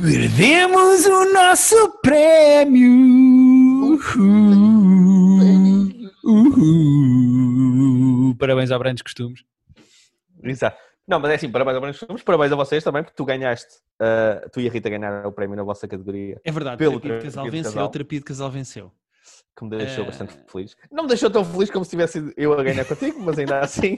[0.00, 2.88] Perdemos o nosso prémio!
[3.84, 5.88] Uhul.
[6.24, 8.34] Uhul.
[8.38, 9.42] Parabéns ao Brandos Costumes.
[10.42, 10.78] Exato.
[11.06, 14.60] Não, mas é assim, parabéns, parabéns, parabéns a vocês também, porque tu ganhaste, uh, tu
[14.60, 16.38] e a Rita ganharam o prémio na vossa categoria.
[16.44, 17.88] É verdade, Pelo terapia de casal terapia de venceu, casal.
[17.90, 18.92] terapia de casal venceu.
[19.56, 20.06] Que me deixou Eh.
[20.06, 20.76] bastante feliz.
[20.92, 23.58] Não me deixou tão feliz como se tivesse sido eu a ganhar contigo, mas ainda
[23.60, 23.96] assim,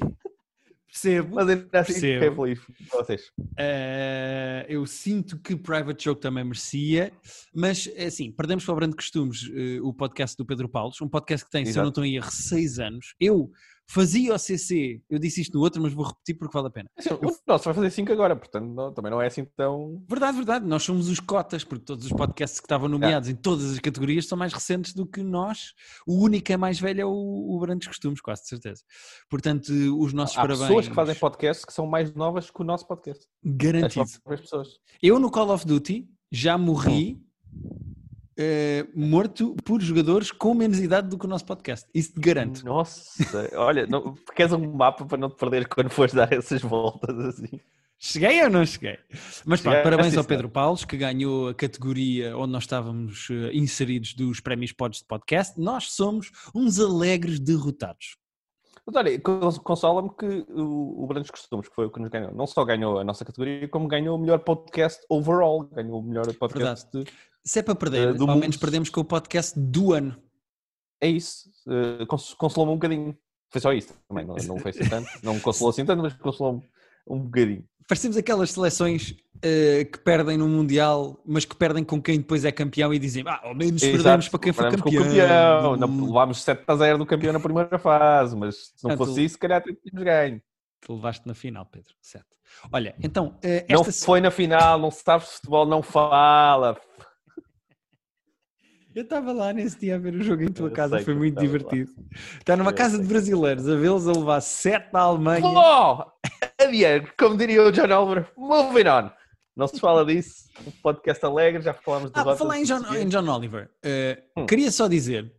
[0.91, 1.35] Percebo.
[1.37, 2.43] mas ainda assim fiquei Percebo.
[2.43, 3.23] feliz por vocês.
[3.57, 7.13] Eh, eu sinto que Private Joke também merecia,
[7.55, 11.09] mas é assim, perdemos para o Brando Costumes eh, o podcast do Pedro Paulos, um
[11.09, 11.85] podcast que tem, se eu Exato.
[11.85, 13.15] não estou em erro, seis anos.
[13.21, 13.51] Eu
[13.93, 16.89] fazia o CC, eu disse isto no outro, mas vou repetir porque vale a pena.
[16.97, 20.03] Assim, o nosso vai fazer 5 agora, portanto não- também não é assim tão.
[20.09, 23.73] Verdade, verdade, nós somos os cotas, porque todos os podcasts que estavam nomeados em todas
[23.73, 25.73] as categorias são mais recentes do que nós.
[26.07, 28.83] O único que é mais velho é o, o Brandos Costumes, quase de certeza.
[29.29, 30.67] Portanto, os nossos Há parabéns.
[30.69, 33.25] pessoas que fazem podcasts que são mais novas que o nosso podcast.
[33.45, 34.07] As Garantido.
[34.23, 34.69] próprias pessoas.
[35.03, 37.21] Eu no Call of Duty já morri
[38.41, 41.87] eh, morto por jogadores com menos idade do que o nosso podcast.
[41.95, 42.65] Isso te garanto.
[42.65, 47.19] Nossa, olha, não, queres um mapa para não te perder quando fores dar essas voltas
[47.19, 47.61] assim?
[48.03, 48.99] Cheguei ou não cheguei?
[49.45, 50.25] Mas Chegaste, parabéns ao.
[50.25, 55.05] Pedro Paulos, que ganhou a categoria onde nós estávamos eh, inseridos dos prémios Pods de
[55.05, 55.61] podcast.
[55.61, 58.17] Nós somos uns alegres derrotados.
[58.87, 62.33] Mas olha, cons- consola-me que o, o Brandos Costumes, que foi o que nos ganhou,
[62.35, 65.65] não só ganhou a nossa categoria, como ganhou o melhor podcast overall.
[65.65, 66.89] Ganhou o melhor podcast.
[66.93, 67.05] De...
[67.45, 70.17] Se é para perder, Eh, do ao menos perdemos com o podcast do ano.
[71.01, 71.51] É isso.
[72.09, 73.17] cons- Consolou-me um bocadinho.
[73.51, 75.09] Foi só isso também, não, não foi assim tanto.
[75.23, 76.63] Não me consolou assim tanto, mas consolou-me
[77.07, 77.65] um bocadinho.
[77.89, 82.53] Parecemos aquelas seleções eh, que perdem no Mundial, mas que perdem com quem depois é
[82.53, 85.03] campeão e dizem, ah, ao menos Exato, perdemos para quem foi campeão.
[85.05, 85.77] campeão.
[85.77, 89.25] Não, levámos 7 a 0 do campeão na primeira fase, mas se não Portanto, fosse
[89.25, 90.43] isso, se calhar tínhamos ganho.
[90.83, 91.93] Tu levaste na final, Pedro.
[92.01, 92.27] Certo.
[92.73, 96.77] Olha, então, eh, Não se- foi na final, não sabes de futebol, não fala.
[98.95, 101.37] eu estava lá nesse dia a ver o jogo em tua Eu casa, foi muito
[101.37, 101.43] lá.
[101.43, 101.91] divertido.
[102.39, 105.47] Está numa Eu casa sei de brasileiros, a vê-los a levar 7 da Alemanha.
[105.47, 106.05] Oh!
[106.61, 109.11] Adiante, como diria o John Oliver, moving on.
[109.61, 113.07] Não se fala disso, um podcast alegre, já falámos de Ah, falar em John, em
[113.07, 114.47] John Oliver, eh, Hum.
[114.47, 115.31] queria só dizer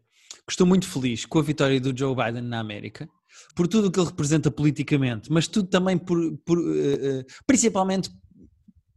[0.45, 3.09] que estou muito feliz com a vitória do Joe Biden na América,
[3.55, 8.11] por tudo o que ele representa politicamente, mas tudo também por, por, eh, principalmente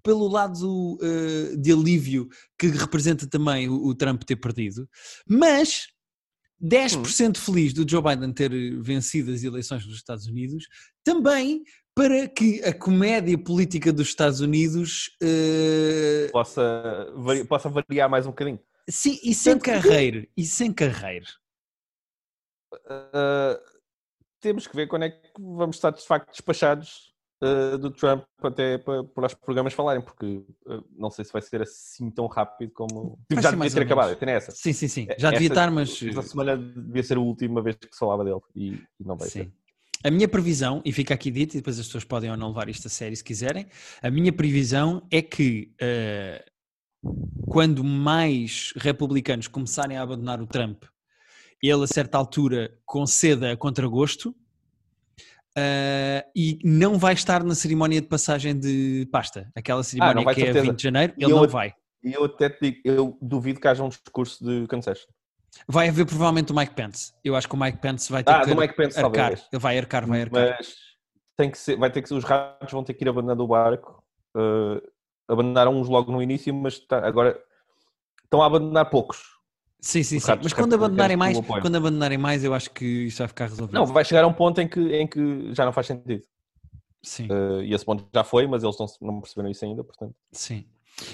[0.03, 0.99] pelo lado
[1.59, 4.87] de alívio que representa também o, o Trump ter perdido,
[5.27, 5.87] mas
[6.63, 8.51] 10% feliz do Joe Biden ter
[8.83, 10.67] vencido as eleições dos Estados Unidos,
[11.03, 11.63] também
[11.95, 18.31] para que a comédia política dos Estados Unidos eh, Possa, vari- possa variar mais um
[18.31, 18.59] bocadinho.
[18.91, 21.27] Sim, e sem Tanto que- carreiro, e sem carreiro.
[22.75, 23.57] Uh,
[24.41, 28.77] temos que ver quando é que vamos estar de facto despachados uh, do Trump até
[28.79, 32.73] para, para os programas falarem, porque uh, não sei se vai ser assim tão rápido
[32.73, 33.19] como.
[33.29, 34.51] Tipo, já devia ter acabado, tem essa.
[34.51, 35.07] Sim, sim, sim.
[35.09, 36.03] É- Já devia essa- estar, mas.
[36.03, 39.29] Esta semana devia ser a última vez que se falava dele e, e não vai
[39.29, 39.45] Sim.
[39.45, 39.53] ser.
[40.07, 42.69] A minha previsão, e fica aqui dito, e depois as pessoas podem ou não levar
[42.69, 43.67] isto a sério se quiserem,
[44.03, 46.45] a minha previsão é que eh,
[47.49, 50.85] quando mais republicanos começarem a abandonar o Trump,
[51.63, 54.37] ele a certa altura conceda a contragosto
[55.57, 60.41] eh, e não vai estar na cerimónia de passagem de pasta, aquela cerimónia vai, que
[60.43, 60.67] é a certeza.
[60.67, 61.73] 20 de janeiro, ele eu- não vai.
[62.03, 65.09] E eu até te digo, eu duvido que haja um discurso de concession.
[65.69, 67.13] Vai haver provavelmente o Mike Pence.
[67.23, 69.13] Eu acho que o Mike Pence vai ter Ah, que Pence, arcar.
[69.13, 69.49] talvez.
[69.53, 70.57] Ele vai arcar, vai arcar.
[70.59, 70.77] Mas
[71.37, 73.49] tem que ser, vai ter que ser, os ratos vão ter que ir abandonando o
[73.49, 74.03] barco.
[74.37, 74.81] Uh,
[75.29, 77.41] abandonaram uns logo no início, mas tá- agora
[78.25, 79.23] estão a abandonar poucos.
[79.81, 80.33] Sim, sim, sim.
[80.43, 83.75] Mas quando abandonarem mais, quando abandonarem mais, eu acho que isso vai ficar resolvido.
[83.75, 86.25] Não, vai chegar a um ponto em que, em que já não faz sentido.
[87.03, 90.15] Sim, Uh, e esse ponto já foi, mas eles não, não perceberam isso ainda, portanto.
[90.33, 90.67] sim.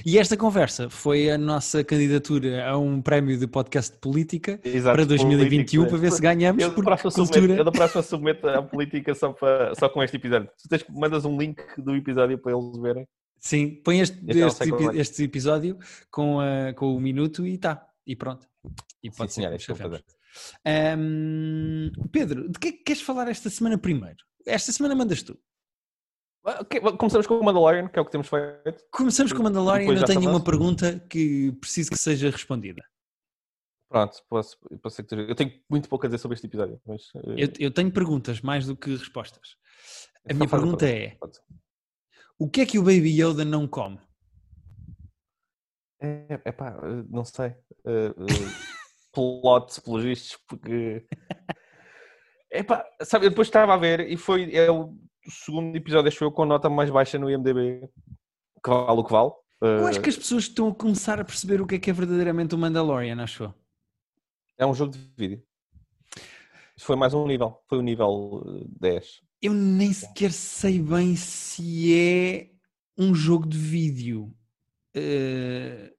[0.04, 4.96] E esta conversa foi a nossa candidatura a um prémio de podcast de política Exato,
[4.96, 7.54] para 2021 político, para ver se Eu ganhamos da por submeto, cultura.
[7.56, 10.48] eu da próxima submeto a política só, para, só com este episódio.
[10.62, 13.06] Tu tens, mandas um link do episódio para eles verem.
[13.38, 15.78] Sim, põe este, Este é este, este episódio
[16.10, 17.86] com, a- com o minuto e tá.
[18.06, 18.46] E pronto.
[19.02, 20.20] E pode Sim, ser senhor, é que isso que eu vou chafemos.
[20.64, 24.18] Ahm, Pedro, de que é que queres falar esta semana primeiro?
[24.46, 25.38] Esta semana mandas tu.
[26.98, 28.82] Começamos com o Mandalorian, que é o que temos feito.
[28.90, 32.82] Começamos com o Mandalorian e eu tenho uma pergunta que preciso que seja respondida.
[33.90, 36.80] Pronto, posso, posso ser que esteja- Eu tenho muito pouco a dizer sobre este episódio,
[36.86, 37.06] mas.
[37.14, 39.56] uh, Eu, eu tenho perguntas mais do que respostas.
[40.24, 41.18] A Então minha pergunta é:
[42.38, 43.98] o que é que o Baby Yoda não come?
[46.00, 47.54] É, é pá, uh, não sei.
[47.82, 48.12] Uh,
[49.42, 51.04] uh, pelos vistos, porque.
[52.50, 54.54] É pá, sabe, eu depois estava a ver e foi.
[54.54, 54.96] É o
[55.28, 57.88] segundo episódio, acho eu, com a nota mais baixa no IMDb.
[58.62, 59.30] Que vale o que vale.
[59.60, 61.90] Eu acho Uh, que as pessoas estão a começar a perceber o que é que
[61.90, 63.54] é verdadeiramente o Mandalorian, acho eu.
[64.56, 65.42] É um jogo de vídeo.
[66.76, 67.58] Isso foi mais um nível.
[67.68, 69.20] Foi o nível uh, 10.
[69.42, 72.50] Eu nem sequer sei bem se é
[72.96, 74.34] um jogo de vídeo.
[74.94, 75.92] Eh,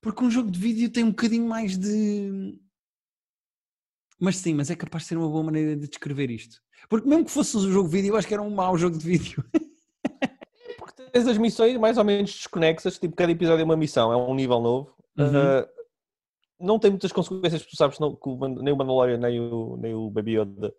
[0.00, 2.58] Porque um jogo de vídeo tem um bocadinho mais de.
[4.20, 6.60] Mas sim, mas é capaz de ser uma boa maneira de descrever isto.
[6.88, 8.98] Porque mesmo que fosse um jogo de vídeo, eu acho que era um mau jogo
[8.98, 9.42] de vídeo.
[10.78, 14.16] Porque tens as missões mais ou menos desconexas, tipo, cada episódio é uma missão, é
[14.16, 14.94] um nível novo.
[15.16, 15.26] Uhum.
[15.26, 15.68] Uh,
[16.60, 19.94] não tem muitas consequências, tu sabes não, que o nem o Mandalorian nem o, nem
[19.94, 20.74] o Baby Yoda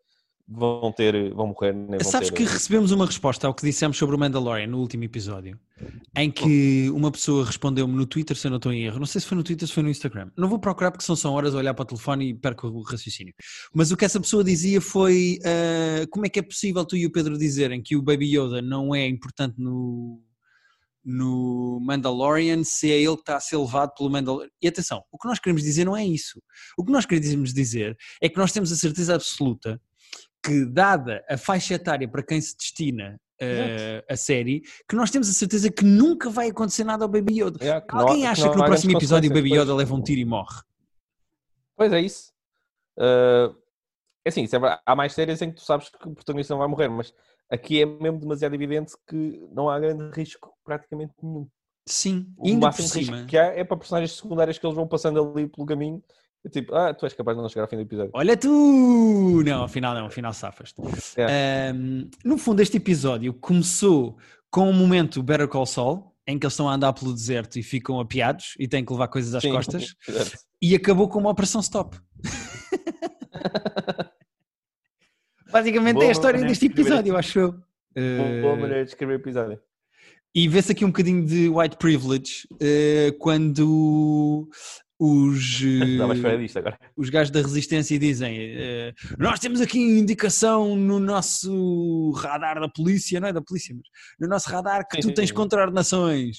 [0.53, 2.35] vão ter, vão morrer, nem vão Sabes ter...
[2.35, 5.57] que recebemos uma resposta ao que dissemos sobre o Mandalorian no último episódio,
[6.15, 9.21] em que uma pessoa respondeu-me no Twitter, se eu não estou em erro, não sei
[9.21, 10.29] se foi no Twitter, se foi no Instagram.
[10.37, 12.81] Não vou procurar porque são só horas a olhar para o telefone e perco o
[12.81, 13.33] raciocínio.
[13.73, 17.05] Mas o que essa pessoa dizia foi ah, como é que é possível tu e
[17.05, 20.21] o Pedro dizerem que o Baby Yoda não é importante no,
[21.03, 24.49] no Mandalorian se é ele que está a ser levado pelo Mandalorian.
[24.61, 26.41] E atenção, o que nós queremos dizer não é isso.
[26.77, 29.81] O que nós queremos dizer é que nós temos a certeza absoluta
[30.43, 35.29] que, dada a faixa etária para quem se destina eh, a série, que nós temos
[35.29, 37.59] a certeza que nunca vai acontecer nada ao Baby Yoda.
[37.59, 39.95] Que não há- Alguém que acha não que no próximo episódio o Baby Yoda leva
[39.95, 40.61] um tiro e morre?
[41.75, 42.31] Pois é isso.
[42.97, 43.55] Uh,
[44.23, 46.67] é assim, sempre há mais séries em que tu sabes que o protagonista não vai
[46.67, 47.13] morrer, mas
[47.49, 51.47] aqui é mesmo demasiado evidente que não há grande risco praticamente nenhum.
[51.87, 53.25] Sim, O ainda por cima.
[53.25, 56.03] que há é para personagens secundárias que eles vão passando ali pelo caminho.
[56.49, 58.11] Tipo, ah, tu és capaz de não chegar ao fim do episódio.
[58.15, 59.43] Olha tu!
[59.45, 60.73] Não, afinal não, afinal safas
[61.15, 61.69] É.
[61.69, 64.17] Ahm, no fundo, este episódio começou
[64.49, 67.63] com um momento Better Call Saul, em que eles estão a andar pelo deserto e
[67.63, 69.93] ficam apiados e têm que levar coisas às Sim, costas,
[70.61, 71.97] e acabou com uma operação stop.
[75.51, 77.51] Basicamente Boa é a história deste episódio, acho eu.
[77.51, 77.63] Boa
[77.95, 79.59] Eh, maneira de escrever o episódio.
[80.33, 84.47] E vê-se aqui um bocadinho de white privilege eh, quando
[85.03, 92.59] os, eh, os gajos da resistência dizem eh, nós temos aqui indicação no nosso radar
[92.59, 93.87] da polícia, não é da polícia, mas
[94.19, 96.37] no nosso radar que tu tens contraordenações,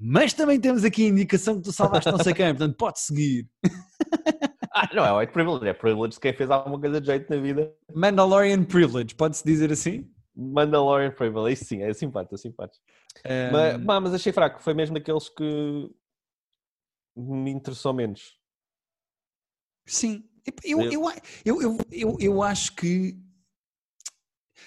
[0.00, 3.46] mas também temos aqui indicação que tu salvaste não sei quem, portanto pode seguir.
[4.70, 7.40] Ah, não é white privilege, é privilege de quem fez alguma coisa de jeito na
[7.40, 7.72] vida.
[7.92, 10.08] Mandalorian privilege, pode-se dizer assim?
[10.36, 12.84] Mandalorian privilege, isso sim, é simpático, é simpático.
[13.24, 15.90] Eh, Mas, mas, mas achei fraco, foi mesmo daqueles que
[17.18, 18.38] me interessou menos.
[19.86, 20.28] Sim,
[20.64, 21.02] eu, Eu- eu,
[21.44, 23.16] eu, eu, eu, acho que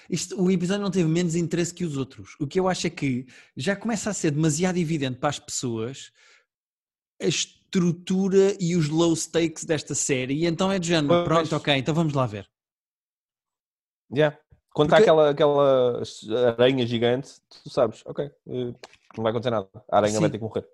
[0.09, 2.35] isto, o episódio não teve menos interesse que os outros.
[2.39, 3.25] O que eu acho é que
[3.55, 6.11] já começa a ser demasiado evidente para as pessoas
[7.21, 11.73] a estrutura e os low stakes desta série, e então é de género, pronto, ok,
[11.75, 12.49] então vamos lá ver.
[14.13, 14.37] Yeah.
[14.73, 16.01] Quando Porque- está aquela, aquela
[16.53, 18.31] aranha gigante, tu sabes, ok, eh,
[19.15, 19.69] não vai acontecer nada.
[19.89, 20.31] A aranha vai Sim.
[20.31, 20.67] ter que morrer.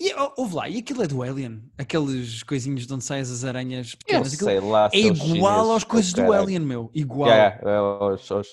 [0.00, 1.70] E ouve lá, e aquilo é do Alien?
[1.78, 4.34] Aqueles coisinhos de onde saem as aranhas Eu pequenas.
[4.34, 4.90] aquilo sei lá.
[4.92, 6.32] é igual aos coisas do.
[6.32, 6.90] Alien, meu.
[6.92, 7.28] Igual.
[7.30, 8.48] Yeah, é, aos, aos,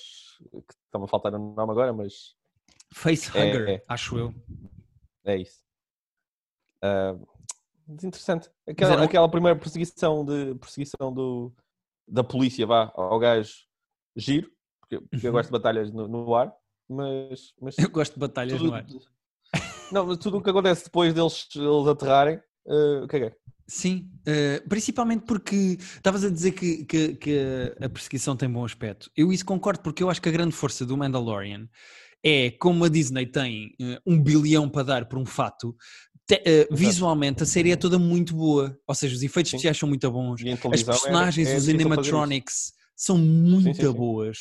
[0.68, 2.36] que estão a faltar o nome agora, mas
[2.94, 3.84] Facehugger, É, é.
[3.88, 4.34] acho eu.
[5.26, 5.62] é isso.
[7.88, 8.50] Mas interessante.
[8.68, 11.54] Aquela, aquela primeira perseguição, de, perseguição do,
[12.08, 13.54] da polícia vá, ao gajo
[14.16, 14.50] giro,
[14.82, 15.38] porque, porque eu Uhum.
[15.38, 16.54] gosto de batalhas no, no ar,
[16.90, 18.86] mas, mas Eu gosto de batalhas tudo, no ar.
[19.92, 23.32] Não, mas tudo o que acontece depois deles, eles aterrarem, uh, caguei.
[23.68, 27.40] Sim, eh, principalmente porque estavas a dizer que, que- que
[27.82, 29.10] a perseguição tem bom aspecto.
[29.16, 31.70] Eu isso concordo porque eu acho que a grande força do Mandalorian
[32.22, 35.74] é como a Disney tem eh, um bilhão para dar por um fato,
[36.28, 38.78] te- eh, visualmente a série é toda muito boa.
[38.86, 39.56] Ou seja, os efeitos Sim.
[39.58, 41.82] especiais são muito bons, as era- personagens, é os fazer isso.
[41.82, 44.38] animatronics são muito Sim, sim, boas.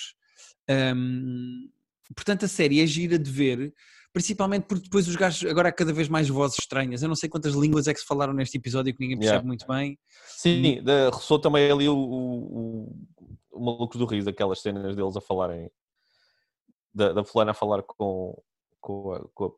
[0.69, 1.69] Ahm,
[2.17, 3.73] portanto, a série é gira de ver,
[4.13, 7.03] principalmente porque depois os gajos, agora há cada vez mais vozes estranhas.
[7.03, 9.47] Eu não sei quantas línguas é que se falaram neste episódio que ninguém percebe Yeah.
[9.47, 9.99] muito bem.
[10.27, 12.97] Sim, da, ressoou também ali o, o,
[13.51, 15.71] o, Malucos do Riso, aquelas cenas deles a falarem,
[16.93, 18.37] da, da fulana a falar com,
[18.81, 19.51] com, a, com a-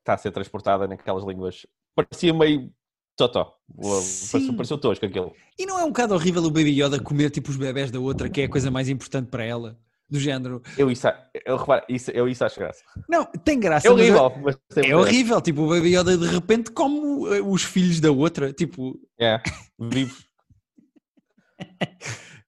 [0.00, 1.66] está a ser transportada naquelas línguas.
[1.94, 2.70] Parecia meio
[3.16, 3.56] totó.
[3.80, 5.32] Pareceu, pareceu tosco aquilo.
[5.58, 8.28] E não é um bocado horrível o Baby Yoda comer tipo os bebés da outra,
[8.28, 9.78] que é a coisa mais importante para ela?
[10.14, 10.62] Do género.
[10.78, 11.08] Eu isso,
[11.44, 12.84] eu, reparo, isso, eu isso acho graça.
[13.08, 13.88] Não, tem graça.
[13.88, 17.42] É mas horrível, mas tem É horrível, tipo, o Baby Yoda de repente come eh,
[17.42, 18.96] os filhos da outra, tipo...
[19.18, 19.42] É,
[19.76, 20.24] vivos.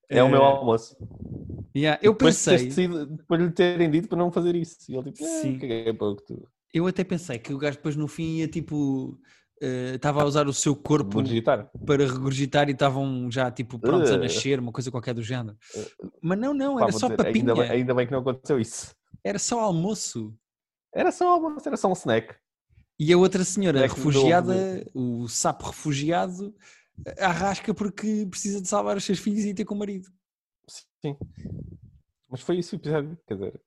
[0.08, 0.96] É o meu eh, almoço.
[1.76, 4.76] yeah, eu Depois pensei, decidido- depois de lhe terem dito para não fazer isso.
[4.88, 5.58] E ele tipo, Sim.
[5.90, 6.48] ah, pouco tu.
[6.72, 9.18] eu até pensei que o gajo depois no fim ia tipo...
[9.60, 11.70] eh, Estava a usar o seu corpo Vou digitar.
[11.86, 14.18] para regurgitar e estavam já tipo prontos a Uh.
[14.18, 15.56] nascer, uma coisa qualquer do género.
[15.74, 16.10] Uh.
[16.20, 18.94] Mas não, não, era só dizer, papinha, ainda, bem, ainda bem que não aconteceu isso.
[19.24, 20.34] era só almoço.
[20.94, 22.34] Era só almoço, era só um snack.
[22.98, 26.54] E a outra senhora mudou refugiada, o sapo refugiado,
[27.18, 30.08] arrasca porque precisa de salvar os seus filhos e ter com o marido.
[31.04, 31.14] Sim.
[32.30, 33.60] Mas foi isso o episódio, quer dizer,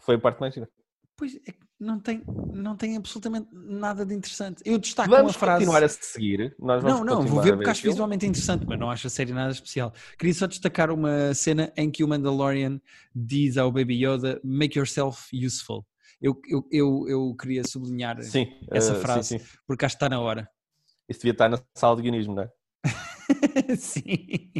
[0.00, 0.68] foi a parte mais gira.
[1.16, 2.22] Pois é que não tem,
[2.54, 4.62] não tem absolutamente nada de interessante.
[4.64, 5.64] Eu destaco Vamos uma frase.
[5.64, 6.54] continuar a seguir.
[6.58, 9.32] Nós vamos Não, não, vou ver porque acho visualmente interessante, mas não acho a série
[9.32, 9.92] nada especial.
[10.18, 12.80] Queria só destacar uma cena em que o Mandalorian
[13.14, 15.84] diz ao Baby Yoda: Make yourself useful.
[16.20, 19.38] Eu, eu, eu, eu queria sublinhar Sim, essa eh, sim, frase.
[19.38, 19.44] sim.
[19.66, 20.48] porque acho que está na hora.
[21.08, 22.50] Isso devia estar na sala de guionismo, não é?
[23.76, 24.52] Sim.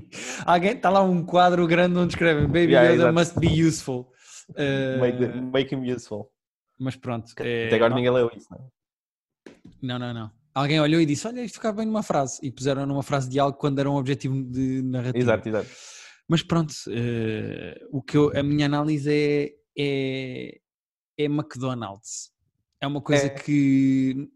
[0.45, 3.15] Alguém está lá um quadro grande onde escreve Baby Yeah, Yoda exato.
[3.15, 4.11] must be useful.
[4.57, 6.32] Eh, Make, make him useful.
[6.83, 7.33] Mas pronto.
[7.39, 9.53] eh, Até agora não- ninguém leu isso, não é?
[9.81, 10.31] Não, não, não.
[10.55, 12.39] Alguém olhou e disse: Olha, isto ficava bem numa frase.
[12.43, 15.19] E puseram numa frase de algo quando era um objetivo de narrativa.
[15.19, 15.69] Exato, exato.
[16.29, 20.59] Mas pronto, eh, o que eu- a minha análise é, é,
[21.19, 22.31] é McDonald's.
[22.81, 23.31] É uma coisa É.
[23.31, 24.29] que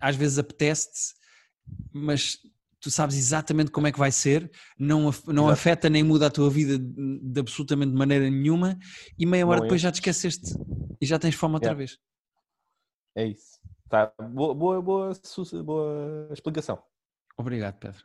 [0.00, 1.14] às vezes apetece-te,
[1.92, 2.38] mas
[2.82, 5.50] tu sabes exatamente como é que vai ser, não, não Exato.
[5.52, 8.76] afeta nem muda a tua vida de, de absolutamente maneira nenhuma,
[9.16, 10.52] e meia hora Não depois já te esqueceste
[11.00, 11.78] e já tens fome outra Yeah.
[11.78, 11.98] vez.
[13.16, 13.60] É isso.
[13.88, 14.12] Tá.
[14.18, 15.12] Boa, boa, boa,
[15.64, 16.82] boa explicação.
[17.36, 18.02] Obrigado, Pedro.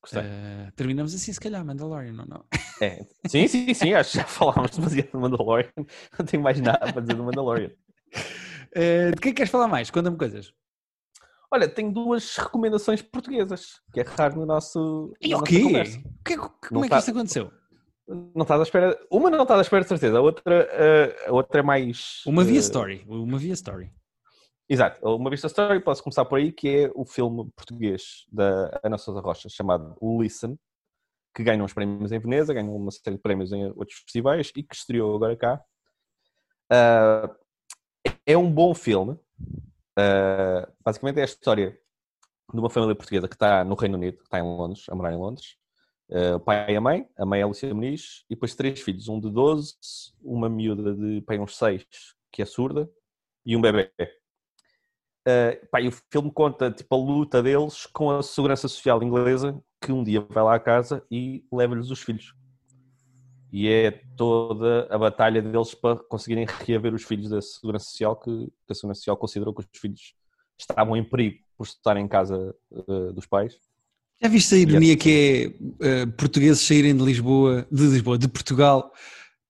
[0.00, 0.22] Gostei.
[0.22, 2.44] Eh, terminamos assim, se calhar, Mandalorian, não, não?
[2.80, 3.04] É.
[3.28, 3.92] Sim, sim, sim.
[3.94, 5.70] Acho que já falámos demasiado do Mandalorian.
[6.18, 7.70] Não tenho mais nada para dizer do Mandalorian.
[8.74, 9.90] Eh, de que é que queres falar mais?
[9.90, 10.52] Conta-me coisas.
[11.52, 15.12] Olha, tenho duas recomendações portuguesas, que é raro no nosso.
[15.20, 15.62] E o quê?
[15.62, 15.98] conversa.
[15.98, 17.52] O que é como Não é que tá- isto aconteceu?
[18.08, 18.98] Não estás à espera.
[19.10, 22.22] Uma não estás à espera de certeza, a outra, eh, a outra é mais.
[22.26, 23.04] Uma via eh, story.
[23.06, 23.92] Uma via story.
[24.66, 28.96] Exato, uma vista story, posso começar por aí, que é o filme português da Ana
[28.96, 30.58] Sousa Rocha, chamado Listen,
[31.34, 34.62] que ganhou uns prémios em Veneza, ganhou uma série de prémios em outros festivais e
[34.62, 35.62] que estreou agora cá.
[36.70, 37.30] Ah,
[38.24, 39.18] é um bom filme.
[39.96, 41.78] Ah, basicamente é a história
[42.52, 45.12] de uma família portuguesa que está no Reino Unido, que está em Londres, a morar
[45.12, 45.56] em Londres.
[46.10, 48.80] Ah, o pai e a mãe, a mãe é a Lucia Muniz, e depois três
[48.80, 49.74] filhos, um de 12,
[50.22, 51.86] uma miúda de pai, uns 6,
[52.30, 52.90] que é surda,
[53.44, 53.90] e um bebê.
[55.26, 59.62] Uh, pá, e o filme conta tipo, a luta deles com a segurança social inglesa
[59.80, 62.34] que um dia vai lá à casa e leva-lhes os filhos.
[63.52, 68.48] E é toda a batalha deles para conseguirem reaver os filhos da segurança social, que,
[68.68, 70.14] a segurança social considerou que os filhos
[70.58, 73.58] estavam em perigo por estar em casa uh, dos pais.
[74.22, 78.92] Já viste a ironia que é eh, portugueses saírem de Lisboa, de Lisboa, de Portugal,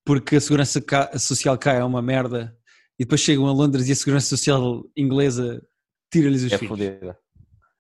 [0.03, 0.83] porque a segurança
[1.19, 2.57] social cai é uma merda
[2.99, 5.63] e depois chegam a Londres e a segurança social inglesa
[6.11, 6.71] tira-lhes os é filhos.
[6.71, 7.19] fodida.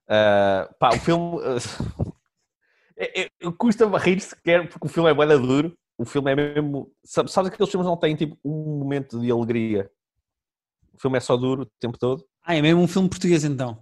[0.04, 1.36] Uh, pá, o filme.
[1.36, 2.12] uh,
[2.94, 5.74] é- é- Custa-me rir sequer porque o filme é bem duro.
[6.02, 6.92] O filme é mesmo.
[7.04, 9.88] Sabes, sabes aqueles filmes não têm tipo um momento de alegria?
[10.92, 12.24] O filme é só duro o tempo todo.
[12.44, 13.78] Ah, é mesmo um filme português então.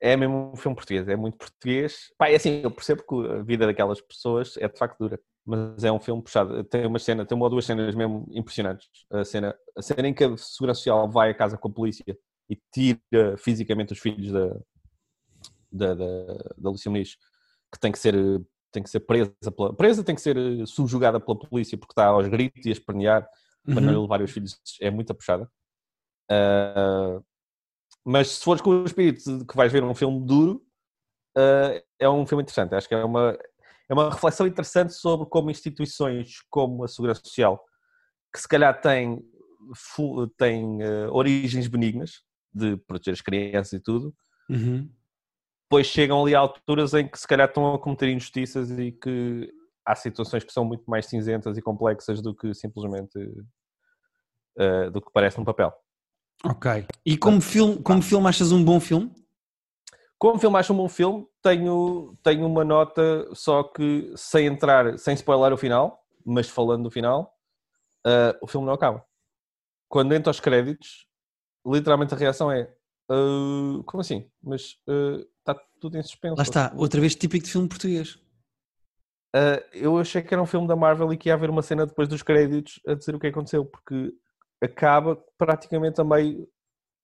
[0.00, 2.12] É mesmo um filme português, é muito português.
[2.18, 5.84] Pá, é assim, eu percebo que a vida daquelas pessoas é de facto dura, mas
[5.84, 6.64] é um filme puxado.
[6.64, 8.88] Tem uma cena, tem uma ou duas cenas mesmo impressionantes.
[9.08, 12.18] A cena, a cena em que a Segurança Social vai à casa com a polícia
[12.50, 14.48] e tira fisicamente os filhos da,
[15.70, 17.16] da, da, da Muniz,
[17.72, 18.16] que tem que ser,
[18.72, 22.06] tem que ser presa, pela, presa tem que ser eh, subjugada pela polícia porque está
[22.06, 23.28] aos gritos e a espernear
[23.66, 24.02] para não Uhum.
[24.02, 25.48] levar os filhos, é muito puxada.
[26.30, 27.20] Ah,
[28.04, 30.64] mas se fores com o espírito de que vais ver um filme duro,
[31.36, 32.74] ah, é um filme interessante.
[32.74, 33.38] Acho que é uma,
[33.88, 37.62] é uma reflexão interessante sobre como instituições como a Segurança Social,
[38.32, 39.22] que se calhar têm,
[39.76, 42.22] fu- têm ah, origens benignas,
[42.54, 44.14] de proteger as crianças e tudo,
[44.50, 44.90] Uhum.
[45.72, 49.50] Depois chegam ali a alturas em que se calhar estão a cometer injustiças e que
[49.86, 53.18] há situações que são muito mais cinzentas e complexas do que simplesmente
[54.58, 55.72] ah, do que parece no papel.
[56.44, 56.86] Ok.
[57.06, 59.10] E como filme, como filme achas um bom filme?
[60.18, 65.14] Como filme acho um bom filme, tenho, tenho uma nota só que sem entrar, sem
[65.14, 67.32] spoiler o final, mas falando do final,
[68.04, 69.02] ah, o filme não acaba.
[69.88, 71.06] Quando entra aos créditos,
[71.66, 72.70] literalmente a reação é
[73.08, 74.28] "Ah, como assim?
[74.42, 76.36] Mas ah, está tudo em suspenso.
[76.36, 78.18] Lá está, outra vez típico de filme português.
[79.34, 81.86] Ah, eu achei que era um filme da Marvel e que ia haver uma cena
[81.86, 84.12] depois dos créditos a dizer o que aconteceu, porque
[84.62, 86.46] acaba praticamente a meio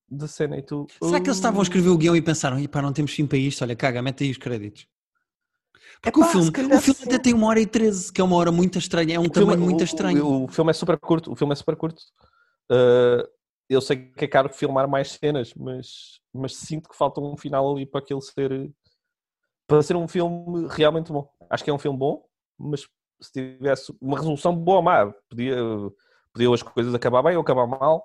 [0.09, 0.87] da cena e tu.
[1.03, 3.25] Será que eles estavam a escrever o guião e pensaram, "Ih, pá, não temos fim
[3.27, 4.87] para isto, olha, caga, mete aí os créditos.
[6.01, 7.03] Porque Epá, o filme, o filme sim.
[7.05, 9.33] até tem uma hora e treze, que é uma hora muito estranha, é um O
[9.33, 10.25] filme- tamanho muito o- estranho.
[10.25, 11.31] O, o filme é super curto.
[11.31, 12.01] O filme é super curto.
[12.71, 13.27] Uh,
[13.69, 17.71] eu sei que é caro filmar mais cenas, mas, mas sinto que falta um final
[17.71, 18.71] ali para aquele ser
[19.67, 21.29] para ser um filme realmente bom.
[21.47, 22.25] Acho que é um filme bom,
[22.57, 22.87] mas
[23.21, 25.55] se tivesse uma resolução boa ou má, podia,
[26.33, 28.03] podia as coisas acabar bem ou acabar mal.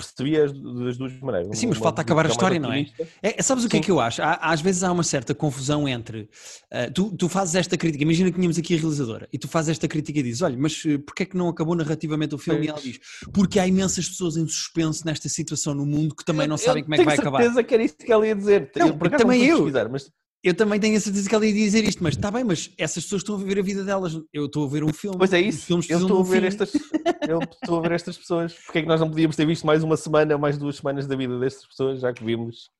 [0.00, 1.58] Percebi as, das duas maneiras.
[1.58, 2.86] Sim, mas Uma falta acabar a mais história, não é?
[3.22, 4.22] É, sabes o que é que eu acho?
[4.22, 6.28] Há- às vezes há uma certa confusão entre.
[6.70, 9.70] ah, tu, tu fazes esta crítica, imagina que tínhamos aqui a realizadora, e tu fazes
[9.70, 12.66] esta crítica e dizes: olha, mas eh, porquê é que não acabou narrativamente o filme?
[12.66, 12.84] E ela Pois.
[12.92, 13.00] diz:
[13.32, 16.80] porque há imensas pessoas em suspenso nesta situação no mundo que também não Eu- sabem
[16.80, 17.42] eu como é que vai tenho acabar.
[17.42, 18.70] certeza que era isso que ela ia dizer.
[18.76, 19.70] Não, eu, também eu.
[19.90, 20.10] mas
[20.42, 23.04] Eu também tenho a certeza que ela ia dizer isto, mas está bem, mas essas
[23.04, 24.18] pessoas estão a viver a vida delas.
[24.32, 25.18] Eu estou a ver um filme.
[25.18, 26.72] Pois é isso, eu estou a ver estas
[27.28, 28.54] eu estou a ver estas pessoas.
[28.54, 31.14] Porque é que nós não podíamos ter visto mais uma semana, mais duas semanas da
[31.14, 32.70] vida destas pessoas, já que vimos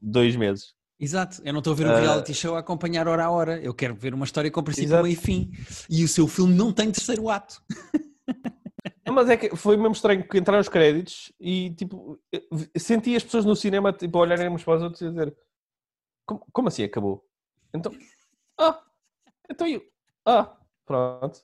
[0.00, 0.74] dois meses.
[1.00, 1.98] Exato, eu não estou a ver um Ah.
[2.00, 3.60] reality show a acompanhar hora a hora.
[3.60, 5.50] Eu quero ver uma história com princípio, meio e fim.
[5.88, 7.60] E o seu filme não tem terceiro ato.
[9.06, 12.20] Não, Mas é que foi mesmo estranho que entraram os créditos e tipo
[12.76, 15.34] senti as pessoas no cinema tipo, a olharem uns para os outros e dizer
[16.26, 17.24] como, como assim acabou?
[17.74, 17.92] Então,
[18.58, 18.80] ah,
[19.50, 19.82] então eu,
[20.26, 21.40] ah, pronto.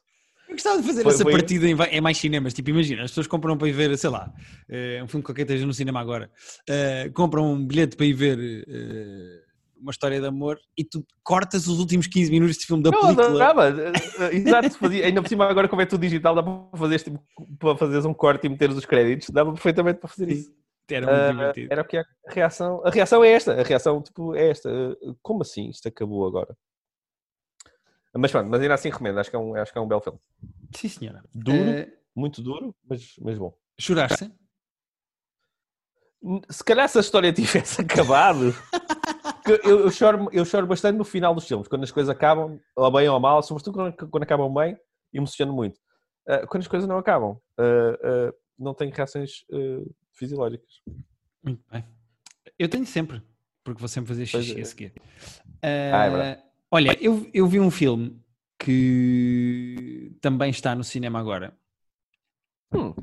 [0.49, 2.55] Eu gostava de fazer Foi- essa foi- partida em, em mais cinemas.
[2.55, 4.33] Tipo, imagina, as pessoas compram para ir ver, sei lá,
[4.69, 6.31] eh, um filme qualquer que esteja no cinema agora,
[6.69, 9.43] eh, compram um bilhete para ir ver eh,
[9.79, 12.99] uma história de amor e tu cortas os últimos 15 minutos de filme da Eu
[12.99, 13.53] película.
[13.69, 13.93] eh,
[14.33, 17.23] eh, exato, fazia, ainda por cima agora como é tudo digital dá para fazer tipo,
[17.59, 20.53] para fazeres um corte e meteres os créditos, dava perfeitamente para fazer Sim, isso.
[20.91, 21.73] Era muito Ah, divertido.
[21.73, 22.83] era o que é a reação.
[22.87, 23.61] A reação é esta.
[23.61, 24.71] A reação tipo, é esta.
[24.71, 25.69] Uh, Como assim?
[25.69, 26.57] Isto acabou agora?
[28.17, 29.19] Mas pronto, mas ainda assim recomendo.
[29.21, 30.19] Acho que é um, acho que é um belo filme.
[30.75, 31.23] Sim, senhora.
[31.35, 33.55] Duro, Eh, muito duro, mas, mas bom.
[33.79, 34.33] choraste?
[36.51, 38.53] Se calhar se a história tivesse acabado.
[39.65, 42.91] eu, eu choro, eu choro bastante no final dos filmes, quando as coisas acabam, ou
[42.91, 44.77] bem ou mal, sobretudo quando, quando acabam bem,
[45.13, 45.79] emociono muito.
[46.29, 50.83] Uh, quando as coisas não acabam, uh, uh, não tenho reações uh, fisiológicas.
[51.43, 51.85] Muito bem.
[52.59, 53.23] Eu tenho sempre,
[53.65, 54.61] porque vou sempre fazer xixi é.
[54.61, 54.93] a seguir.
[55.63, 56.41] Ah, é verdade.
[56.41, 58.21] Ah, olha, eu, eu vi um filme
[58.59, 61.57] que também está no cinema agora.
[62.75, 62.95] Hum.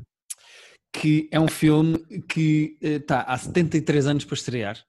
[0.91, 4.85] Que é um filme que eh, está há 73 anos para estrear.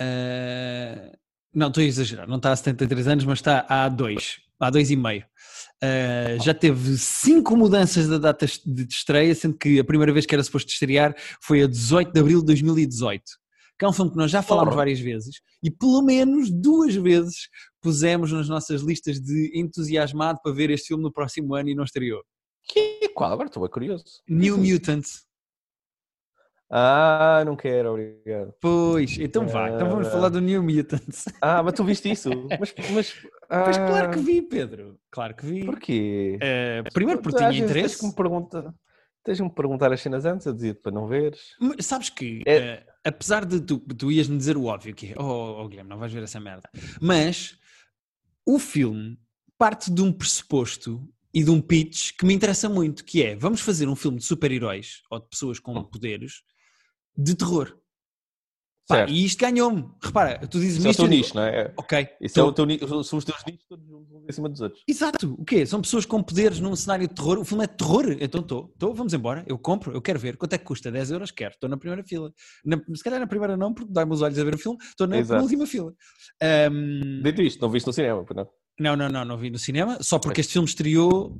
[0.00, 1.16] Ah,
[1.54, 4.90] não, estou a exagerar, não está há 73 anos, mas está há dois, há dois
[4.90, 5.24] e meio.
[5.84, 10.34] Ah, já teve cinco mudanças da data de estreia, sendo que a primeira vez que
[10.34, 13.22] era suposto estrear foi a 18 de abril de 2018.
[13.78, 14.76] Que é um filme que nós já falámos Porra.
[14.78, 17.48] várias vezes e pelo menos duas vezes
[17.82, 21.84] pusemos nas nossas listas de entusiasmado para ver este filme no próximo ano e não
[21.84, 22.22] estreou.
[22.66, 23.32] Que qual?
[23.32, 24.04] Agora estou bem curioso.
[24.28, 25.26] New Mutants.
[26.76, 28.52] Ah, não quero, obrigado.
[28.60, 30.10] Pois, então vá, então vamos Ah.
[30.10, 31.26] falar do New Mutants.
[31.40, 32.28] Ah, mas tu viste isso?
[32.58, 33.14] Mas, mas
[33.48, 34.98] Pois claro que ah, vi, Pedro.
[35.08, 35.64] Claro que vi.
[35.64, 36.36] Porquê?
[36.42, 37.90] Eh, primeiro porque tinha interesse.
[37.90, 38.74] Tens que me perguntar,
[39.22, 41.54] tens me perguntar as cenas antes, eu dizia para não veres.
[41.60, 45.12] Mas Sabes que, É- eh, apesar de tu, tu ias me dizer o óbvio, que
[45.12, 46.68] é, oh, oh Guilherme, não vais ver essa merda.
[47.00, 47.56] Mas
[48.44, 49.16] o filme
[49.56, 53.60] parte de um pressuposto e de um pitch que me interessa muito, que é, vamos
[53.60, 55.84] fazer um filme de super-heróis, ou de pessoas com Hum.
[55.84, 56.42] poderes,
[57.16, 57.76] de terror.
[58.86, 59.88] Pá, e isto ganhou-me.
[60.02, 61.72] Repara, tu dizes Isso é o teu nicho, não é?
[61.74, 62.06] Ok.
[62.20, 64.60] Isso é tô- o teu nicho, são os teus nichos todos um em cima dos
[64.60, 64.82] outros.
[64.86, 65.64] Exato, o quê?
[65.64, 67.38] São pessoas com poderes num cenário de terror.
[67.38, 69.42] O filme é de terror, então estou, estou, vamos embora.
[69.46, 70.36] Eu compro, eu quero ver.
[70.36, 70.92] Quanto é que custa?
[70.92, 71.30] 10 euros?
[71.30, 72.30] Quero, estou na primeira fila.
[72.62, 75.06] Na- se calhar na primeira não, porque dá-me os olhos a ver o filme, estou
[75.06, 75.42] na Exato.
[75.42, 75.90] última fila.
[76.42, 78.48] Ahm, Dito isto, não viste no cinema, não?
[78.78, 81.38] não, não, não, não vi no cinema, só porque este filme estreou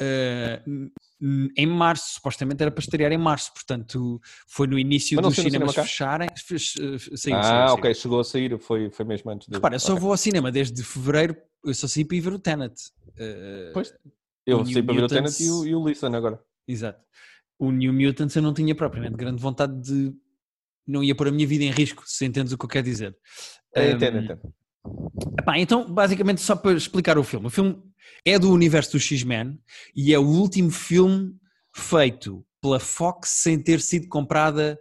[0.00, 5.52] n- em março, supostamente era para estrear em março, portanto foi no início dos cinemas
[5.52, 6.28] cinema fecharem.
[6.46, 7.74] Fez, eh, Saiu, ah, saiu.
[7.74, 9.54] ok, chegou a sair, foi, foi mesmo antes de...
[9.54, 10.00] Repara, eu só Ok.
[10.02, 12.74] vou ao cinema desde fevereiro, eu só saí para ir ver o Tenet.
[13.18, 13.92] Ah, Pois.
[14.44, 16.40] Eu New para ver o Tenet e o, e o Listen agora.
[16.68, 17.02] Exato.
[17.58, 20.12] O New Mutants eu não tinha propriamente grande vontade de.
[20.86, 23.16] Não ia pôr a minha vida em risco, se entendes o que eu quero dizer.
[23.74, 24.54] É, Um, entendo, entendo.
[25.38, 27.46] Epá, então, basicamente, só para explicar o filme.
[27.46, 27.82] O filme
[28.24, 29.58] é do universo do X-Men
[29.94, 31.34] e é o último filme
[31.74, 34.78] feito pela Fox sem ter sido comprada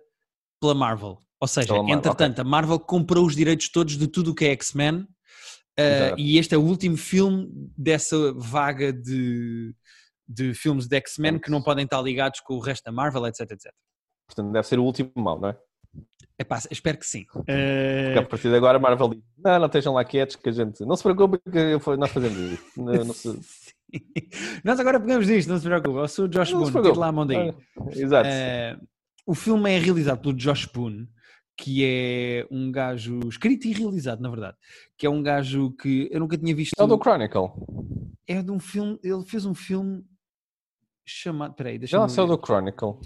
[0.59, 1.21] pela Marvel.
[1.39, 4.51] Ou seja, Marvel, entretanto, a Marvel comprou os direitos todos de tudo o que é
[4.51, 9.75] X-Men uh, e este é o último filme dessa vaga de,
[10.27, 13.41] de filmes de X-Men que não podem estar ligados com o resto da Marvel, etc,
[13.51, 13.71] etc.
[14.27, 15.57] Portanto, deve ser o último mal, não é?
[16.37, 17.25] Epá, espero que sim.
[17.31, 20.49] Porque Uh, a partir de agora a Marvel diz, não, não estejam lá quietos que
[20.49, 20.83] a gente...
[20.85, 22.63] Não se preocupem que foi- nós fazemos isso.
[22.75, 23.31] Não, não se...
[23.41, 23.71] sim.
[24.63, 25.97] Nós agora pegamos disto, não se preocupe.
[25.97, 26.97] Eu sou o Josh Boone, preocupe.
[26.99, 27.49] lá a mão daí.
[27.79, 28.29] Ah, Exato.
[28.29, 28.87] Uh,
[29.25, 31.07] o filme é realizado pelo Josh Boone,
[31.57, 34.57] que é um gajo escrito e realizado, na verdade,
[34.97, 36.73] que é um gajo que eu nunca tinha visto.
[36.77, 37.49] É o do Chronicle.
[38.27, 40.03] É de um filme, ele fez um filme
[41.05, 42.35] chamado, peraí, Já deixa-me lá saiu ver.
[42.35, 42.97] do Chronicle.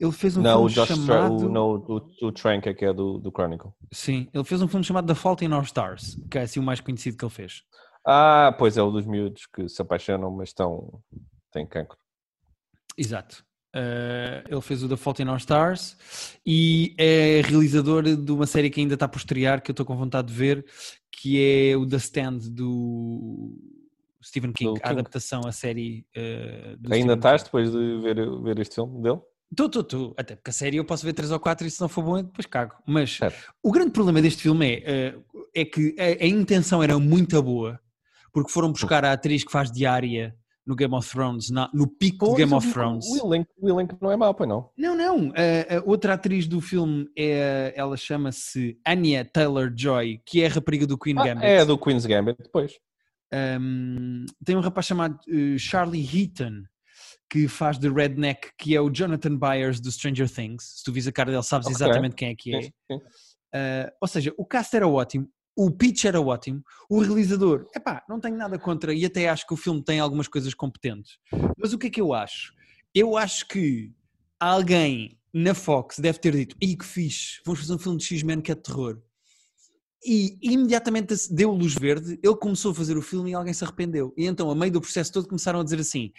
[0.00, 2.74] Ele fez um não, o filme Josh Tra- chamado, o, não, o, o Trank é
[2.74, 3.70] que é do, do Chronicle.
[3.92, 6.62] sim, ele fez um filme chamado The Fault in Our Stars, que é assim o
[6.62, 7.62] mais conhecido que ele fez.
[8.06, 11.00] Ah, pois é o dos miúdos que se apaixonam, mas estão...
[11.52, 11.96] têm cancro.
[12.98, 13.44] Exato.
[13.74, 15.96] Uh, ele fez o The Fault in Our Stars
[16.46, 19.96] e é realizador de uma série que ainda está por estrear, que eu estou com
[19.96, 20.64] vontade de ver,
[21.10, 23.56] que é o The Stand do
[24.22, 24.80] Stephen King, King.
[24.84, 26.06] a adaptação à série.
[26.16, 27.44] Uh, ainda Stephen estás King.
[27.46, 29.20] depois de ver, ver este filme dele?
[29.54, 30.14] Estou, estou, estou.
[30.16, 32.22] Até porque a série eu posso ver três ou quatro e se não for bom,
[32.22, 32.74] depois cago.
[32.84, 33.54] Mas certo.
[33.62, 37.78] o grande problema deste filme é, uh, é que a, a, intenção era muito boa,
[38.32, 40.34] porque foram buscar a atriz que faz diária
[40.66, 43.06] no Game of Thrones, na, no pico de Game of Thrones.
[43.06, 44.70] O elenco, o elenco não é mau, pois não?
[44.76, 45.32] Não, não.
[45.36, 50.86] A, a outra atriz do filme, é, ela chama-se Anya Taylor-Joy, que é a rapariga
[50.86, 51.46] do Queen ah, Gambit.
[51.46, 52.72] É do Queen's Gambit, depois.
[53.32, 56.64] Um, tem um rapaz chamado uh, Charlie Heaton,
[57.34, 60.76] que faz de Redneck, que é o Jonathan Byers do Stranger Things.
[60.76, 61.74] Se tu vis a cara dele, sabes okay.
[61.74, 62.62] exatamente quem é que é.
[62.62, 62.96] Sim, sim.
[62.96, 68.18] Uh, ou seja, o cast era ótimo o pitch era ótimo, o realizador, epá, não
[68.18, 71.16] tenho nada contra e até acho que o filme tem algumas coisas competentes.
[71.56, 72.52] Mas o que é que eu acho?
[72.92, 73.92] Eu acho que
[74.40, 78.40] alguém na Fox deve ter dito, e que fixe, vamos fazer um filme de X-Men
[78.40, 79.00] que é de terror.
[80.04, 84.12] E imediatamente deu luz verde, ele começou a fazer o filme e alguém se arrependeu.
[84.18, 86.12] E então, a meio do processo todo, começaram a dizer assim: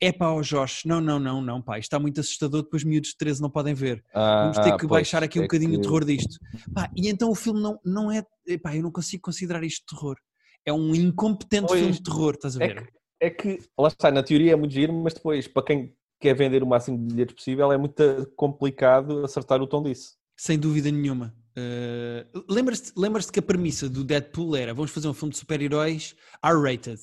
[0.00, 3.10] é pá, ó Josh, não, não, não, não, pá, isto está muito assustador, depois miúdos
[3.10, 4.02] de 13 não podem ver.
[4.14, 5.78] Ah, Vamos ter que baixar aqui um é bocadinho que...
[5.78, 6.38] o terror disto.
[6.74, 8.24] Pá, e então o filme não, não é,
[8.62, 10.16] pá, eu não consigo considerar isto terror.
[10.64, 12.92] É um incompetente pois, filme de terror, estás a é ver?
[13.20, 15.94] É que, é que, lá está, na teoria é muito giro, mas depois, para quem
[16.18, 18.02] quer vender o máximo de bilhetes possível, é muito
[18.36, 20.16] complicado acertar o tom disso.
[20.36, 21.34] Sem dúvida nenhuma.
[21.50, 26.14] Uh, Lembras-te lembras que a premissa do Deadpool era vamos fazer um filme de super-heróis
[26.42, 27.00] R-rated.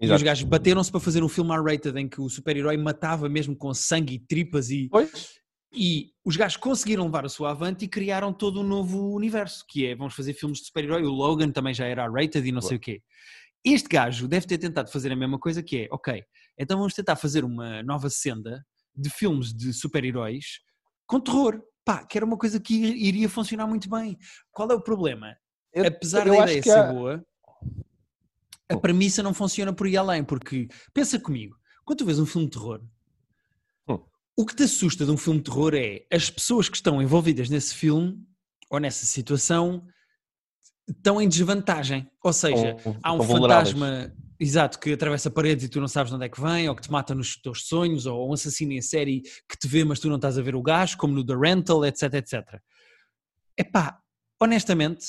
[0.00, 3.56] E os gajos bateram-se para fazer um filme R-rated em que o super-herói matava mesmo
[3.56, 4.88] com sangue e tripas e.
[4.88, 5.36] Pois.
[5.72, 9.86] E os gajos conseguiram levar a sua avante e criaram todo um novo universo, que
[9.86, 12.76] é, vamos fazer filmes de super-herói, o Logan também já era R-rated e não sei
[12.78, 13.02] o quê.
[13.64, 16.22] Este gajo deve ter tentado fazer a mesma coisa que é, ok,
[16.58, 20.60] então vamos tentar fazer uma nova senda de filmes de super-heróis
[21.06, 21.60] com terror.
[21.84, 24.18] Pá, que era uma coisa que iria funcionar muito bem.
[24.50, 25.36] Qual é o problema?
[25.72, 26.92] Eu, Apesar eu da ideia ser há...
[26.92, 27.24] boa,
[28.68, 32.46] a premissa não funciona por ir além, porque pensa comigo, quando tu vês um filme
[32.46, 32.82] de terror,
[33.88, 33.98] hum.
[34.36, 37.48] o que te assusta de um filme de terror é as pessoas que estão envolvidas
[37.48, 38.18] nesse filme
[38.70, 39.86] ou nessa situação
[40.88, 42.10] estão em desvantagem.
[42.22, 46.26] Ou seja, há um fantasma exato que atravessa paredes e tu não sabes de onde
[46.26, 49.22] é que vem, ou que te mata nos teus sonhos, ou um assassino em série
[49.48, 51.84] que te vê, mas tu não estás a ver o gajo, como no The Rental,
[51.84, 52.60] etc, etc.
[53.56, 53.98] Epá,
[54.40, 55.06] honestamente,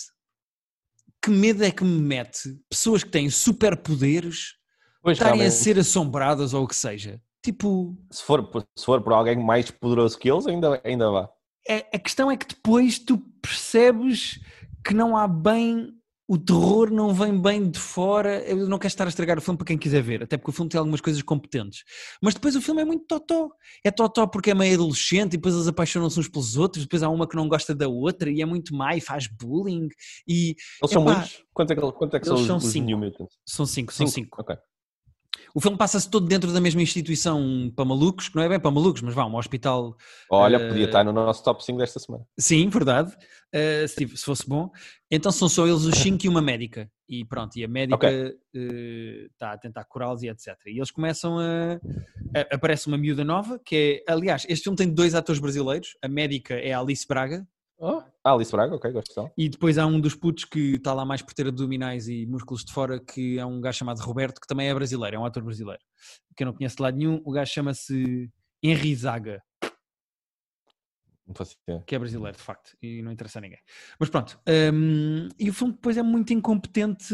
[1.21, 4.55] que medo é que me mete pessoas que têm superpoderes
[5.05, 7.21] estarem a ser assombradas ou o que seja?
[7.41, 7.97] Tipo.
[8.11, 11.29] Se for, se for por alguém mais poderoso que eles, ainda, ainda vá.
[11.67, 14.39] É, a questão é que depois tu percebes
[14.85, 15.93] que não há bem
[16.27, 18.41] o terror não vem bem de fora.
[18.43, 20.53] Eu não quero estar a estragar o filme para quem quiser ver, até porque o
[20.53, 21.83] filme tem algumas coisas competentes.
[22.21, 23.49] Mas depois o filme é muito totó.
[23.83, 26.83] É totó porque é meio adolescente e depois eles apaixonam-se uns pelos outros.
[26.83, 29.87] Depois há uma que não gosta da outra e é muito má e faz bullying.
[30.27, 31.43] E, eles são muitos?
[31.53, 32.85] Quanto é que, quanto é que são, são os, cinco.
[32.85, 33.35] New Mutants?
[33.45, 34.37] São cinco, são cinco.
[34.37, 34.61] cinco.
[35.53, 38.71] O filme passa-se todo dentro da mesma instituição para malucos, que não é bem para
[38.71, 39.95] malucos, mas vá, um hospital.
[40.29, 40.69] Olha, uh...
[40.69, 42.25] podia estar no nosso top 5 desta semana.
[42.39, 43.11] Sim, verdade.
[43.55, 44.69] Uh, se, se, fosse bom.
[45.09, 46.89] Então são só eles os 5 e uma médica.
[47.07, 48.29] E pronto, e a médica okay.
[48.29, 50.55] uh, está a tentar curá-los e etc.
[50.67, 51.79] E eles começam a,
[52.35, 52.55] a.
[52.55, 54.11] Aparece uma miúda nova, que é.
[54.11, 55.95] Aliás, este filme tem dois atores brasileiros.
[56.01, 57.47] A médica é a Alice Braga,
[57.79, 61.05] Oh, Alice Braga, ok, gosto de E depois há um dos putos que está lá
[61.05, 64.47] mais por ter abdominais e músculos de fora, que é um gajo chamado Roberto, que
[64.47, 65.81] também é brasileiro, é um ator brasileiro.
[66.35, 68.31] Que eu não conheço de lado nenhum, o gajo chama-se
[68.63, 69.43] Henri Zaga.
[71.27, 71.83] Não faço ideia.
[71.85, 73.59] Que é brasileiro, de facto, e não interessa a ninguém.
[73.99, 74.39] Mas pronto,
[74.73, 77.13] um, e o filme depois é muito incompetente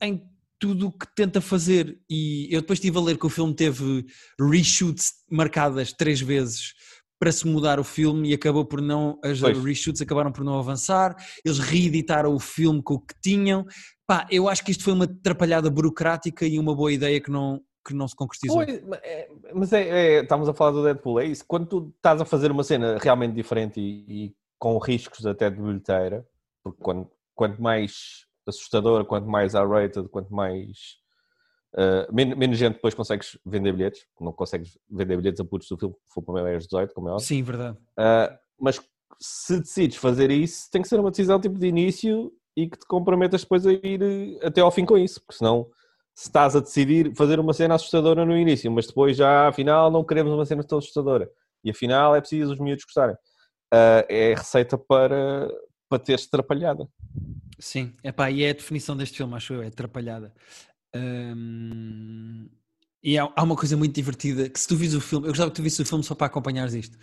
[0.00, 0.26] em
[0.58, 2.00] tudo o que tenta fazer.
[2.08, 4.06] E eu depois estive a ler que o filme teve
[4.38, 6.74] reshoots marcadas três vezes
[7.20, 9.62] para se mudar o filme e acabou por não, as pois.
[9.62, 13.66] reshoots acabaram por não avançar, eles reeditaram o filme com o que tinham.
[14.06, 17.60] Pá, eu acho que isto foi uma atrapalhada burocrática e uma boa ideia que não,
[17.86, 18.64] que não se concretizou.
[18.64, 18.82] Pois,
[19.54, 21.44] mas é, é, estamos a falar do Deadpool, é isso?
[21.46, 25.60] Quando tu estás a fazer uma cena realmente diferente e, e com riscos até de
[25.60, 26.26] bilheteira,
[26.64, 30.99] porque quando, quanto mais assustador, quanto mais R-rated, quanto mais
[31.74, 35.78] Uh, menos, menos, gente depois consegues vender bilhetes, não consegues vender bilhetes a putos do
[35.78, 37.26] filme que for para maiores 18, como é óbvio.
[37.26, 37.78] Sim, verdade.
[37.92, 38.80] Uh, mas
[39.20, 42.86] se decides fazer isso, tem que ser uma decisão tipo de início e que te
[42.86, 45.68] comprometas depois a ir eh, até ao fim com isso, porque senão
[46.14, 50.04] se estás a decidir fazer uma cena assustadora no início, mas depois já afinal não
[50.04, 51.30] queremos uma cena tão assustadora
[51.62, 53.14] e afinal é preciso os miúdos gostarem.
[53.72, 55.48] Uh, é receita para,
[55.88, 56.88] para teres atrapalhada.
[57.58, 60.32] Sim, epá, e é a definição deste filme, acho eu, é atrapalhada
[63.02, 65.50] E há, há uma coisa muito divertida que se tu vis o filme, eu gostava
[65.50, 66.96] que tu visse o filme só para acompanhares isto.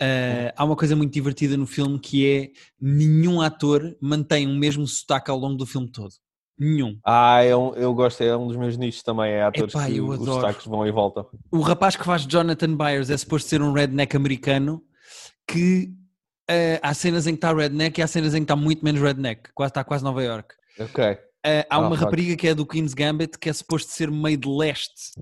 [0.00, 4.86] Uh, há uma coisa muito divertida no filme que é nenhum ator mantém o mesmo
[4.86, 6.12] sotaque ao longo do filme todo.
[6.58, 6.98] Nenhum.
[7.04, 9.96] Ah, é um, eu gosto, é um dos meus nichos também, é atores Epá, que
[9.96, 11.26] eu os sotaques vão e voltam.
[11.52, 14.82] O rapaz que faz Jonathan Byers é suposto ser um redneck americano
[15.46, 15.92] que
[16.50, 19.00] uh, há cenas em que está redneck e há cenas em que está muito menos
[19.00, 20.54] redneck, quase, está quase Nova York.
[20.80, 21.18] Ok.
[21.48, 24.36] Uh, há Ah, uma rapariga que é do Queen's Gambit que é suposto ser meio
[24.36, 25.12] de leste.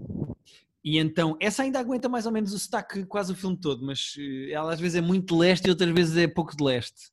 [0.85, 4.15] E então, essa ainda aguenta mais ou menos o sotaque quase o filme todo, mas
[4.17, 7.11] uh, ela às vezes é muito de leste e outras vezes é pouco de leste.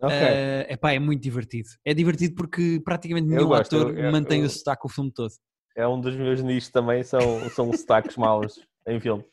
[0.00, 0.16] Ok.
[0.16, 1.68] Uh, epá, é muito divertido.
[1.84, 5.12] É divertido porque praticamente nenhum gosto, ator eu- eu- mantém eu- o sotaque o filme
[5.12, 5.32] todo.
[5.76, 9.24] É um dos meus nichos também, são, são sotaques maus em filme.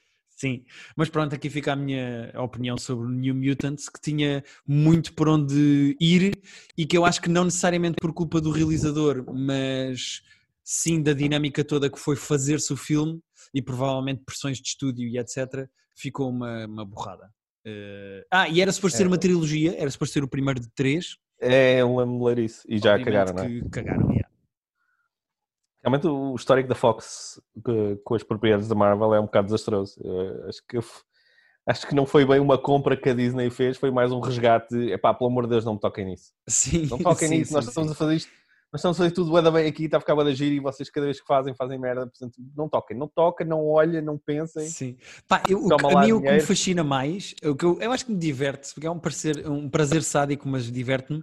[0.41, 0.63] Sim,
[0.95, 5.29] mas pronto, aqui fica a minha opinião sobre o New Mutants, que tinha muito por
[5.29, 6.41] onde ir
[6.75, 10.23] e que eu acho que não necessariamente por culpa do realizador, mas
[10.63, 13.19] sim da dinâmica toda que foi fazer-se o filme
[13.53, 15.69] e provavelmente pressões de estúdio e etc.
[15.95, 17.29] Ficou uma, uma borrada.
[17.63, 19.07] Eh, ah, e era suposto ser É.
[19.07, 21.17] uma trilogia, era suposto ser o primeiro de três.
[21.39, 22.63] É, eu lembro isso.
[22.67, 23.47] E já obviamente cagaram, não é?
[23.47, 24.27] que cagaram, yeah.
[25.83, 27.41] Realmente o histórico da Fox
[28.03, 29.99] com as propriedades da Marvel é um bocado desastroso.
[30.03, 30.79] Eu acho que
[31.65, 34.75] acho que não foi bem uma compra que a Disney fez, foi mais um resgate.
[34.91, 36.33] Epá, pelo amor de Deus, não me toquem nisso.
[36.47, 38.31] Sim, Não toquem sim, nisso, sim, nós estamos a fazer isto.
[38.71, 40.89] Nós estamos a fazer tudo da bem aqui, está a ficar da giro e vocês
[40.89, 42.07] cada vez que fazem, fazem merda.
[42.07, 44.65] Portanto, não toquem, não toquem, não olhem, não pensem.
[44.65, 44.95] Sim.
[45.27, 48.05] Pá, eu, o a mim o que me fascina mais, o que eu, eu acho
[48.05, 51.21] que me diverte, porque é um prazer, um prazer sádico, mas diverte-me,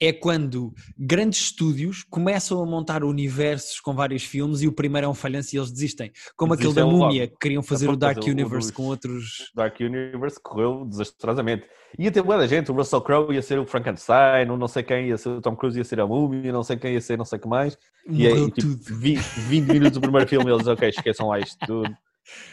[0.00, 5.08] é quando grandes estúdios começam a montar universos com vários filmes e o primeiro é
[5.08, 6.10] um falhanço e eles desistem.
[6.36, 7.06] Como aquele da Desistem logo.
[7.12, 9.52] Múmia, que queriam fazer o pronto, Dark mas o- o Universe dos- com outros...
[9.54, 11.64] Dark Universe correu desastrosamente.
[11.96, 14.82] Ia ter boa da gente, o Russell Crowe ia ser o Frankenstein, o não sei
[14.82, 17.16] quem ia ser o Tom Cruise ia ser a Múmia, não sei quem ia ser
[17.16, 17.78] não sei o que mais.
[18.06, 18.96] E aí, Morreu tipo, tudo.
[18.98, 21.96] 20, 20 minutos do primeiro filme, eles, ok, esqueçam lá isto tudo.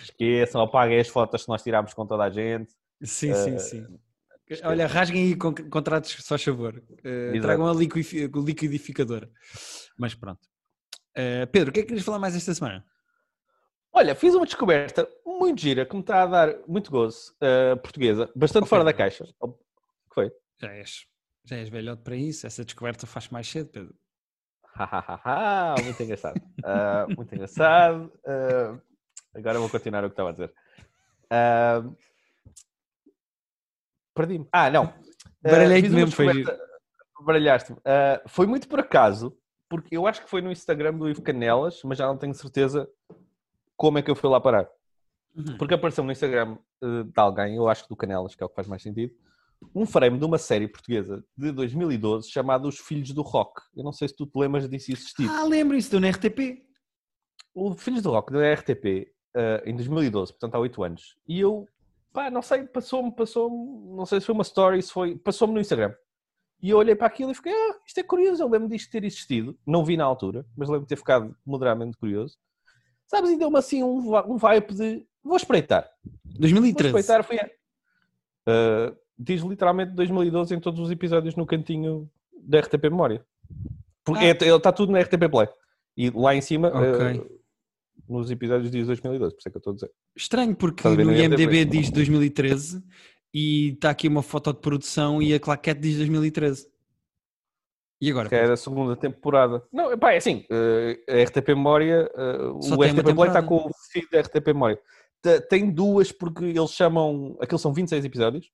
[0.02, 2.72] Esqueçam, apaguem as fotos que nós tirámos com toda a gente.
[3.02, 3.86] Sim, sim, eh, sim.
[4.64, 6.82] Olha, rasguem aí con- contratos, só favor.
[7.04, 7.42] Exato.
[7.42, 9.30] tragam a liquidificadora.
[9.98, 10.40] Mas pronto.
[11.14, 12.86] Eh, Pedro, o que é que querias falar mais esta semana?
[13.92, 15.08] Olha, fiz uma descoberta
[15.46, 18.70] muito gira que me está a dar muito gozo, eh, portuguesa, bastante Ok.
[18.70, 19.26] fora da caixa.
[19.40, 20.32] O que foi?
[20.60, 21.06] Já és,
[21.44, 23.96] já és velhote para isso, essa descoberta faz mais cedo, Pedro.
[25.84, 26.42] Muito engraçado.
[26.64, 28.12] Ah, muito engraçado.
[28.26, 28.78] Ah,
[29.34, 30.54] agora vou continuar o que estava a dizer.
[31.30, 31.84] Ah,
[34.14, 34.48] Perdi-me.
[34.52, 34.94] Ah, não.
[35.42, 36.44] Baralhei-te mesmo, foi
[37.22, 37.80] Baralhaste-me.
[38.28, 39.38] Foi muito por acaso,
[39.70, 42.90] porque eu acho que foi no Instagram do Ivo Canelas, mas já não tenho certeza
[43.76, 44.70] como é que eu fui lá parar.
[45.36, 45.58] Uhum.
[45.58, 48.50] Porque apareceu no Instagram eh, de alguém, eu acho que do Canelas, que é o
[48.50, 49.14] que faz mais sentido,
[49.74, 53.62] um frame de uma série portuguesa de 2012 chamada Os Filhos do Rock.
[53.76, 55.30] Eu não sei se tu te lembras disso existir.
[55.30, 56.64] Ah, lembro isso, deu na RTP.
[57.54, 61.18] O Filhos do Rock da RTP eh, em 2012, portanto há 8 anos.
[61.28, 61.68] E eu,
[62.14, 65.60] pá, não sei, passou-me, passou-me, não sei se foi uma story, se foi, passou-me no
[65.60, 65.94] Instagram.
[66.62, 69.04] E eu olhei para aquilo e fiquei, ah, isto é curioso, eu lembro disto ter
[69.04, 69.58] existido.
[69.66, 72.38] Não vi na altura, mas lembro de ter ficado moderadamente curioso.
[73.08, 75.90] Sabes, e deu-me assim um, um vibe de, vou espreitar.
[76.04, 76.96] Vou 2013.
[76.98, 77.38] espreitar, foi...
[78.48, 83.26] Uh, diz literalmente 2012 em todos os episódios no cantinho da RTP Memória.
[84.04, 84.28] Porque Ah.
[84.28, 85.48] é- ele está tudo na RTP Play.
[85.98, 87.20] E lá em cima, Ok.
[87.20, 87.40] uh,
[88.08, 89.92] nos episódios diz 2012, por isso é que eu estou a dizer.
[90.16, 91.44] Estranho, porque no IMDb?
[91.44, 92.84] IMDB diz 2013
[93.34, 96.68] e está aqui uma foto de produção e a claquete diz 2013.
[98.02, 98.28] E agora?
[98.30, 99.64] Que é a segunda temporada.
[99.72, 103.72] Não, pá, é assim, uh, a RTP Memória, uh, o RTP Play está com o
[103.92, 104.80] feed da RTP Memória.
[105.26, 108.52] Te- Tem duas porque eles chamam, aqueles são 26 episódios,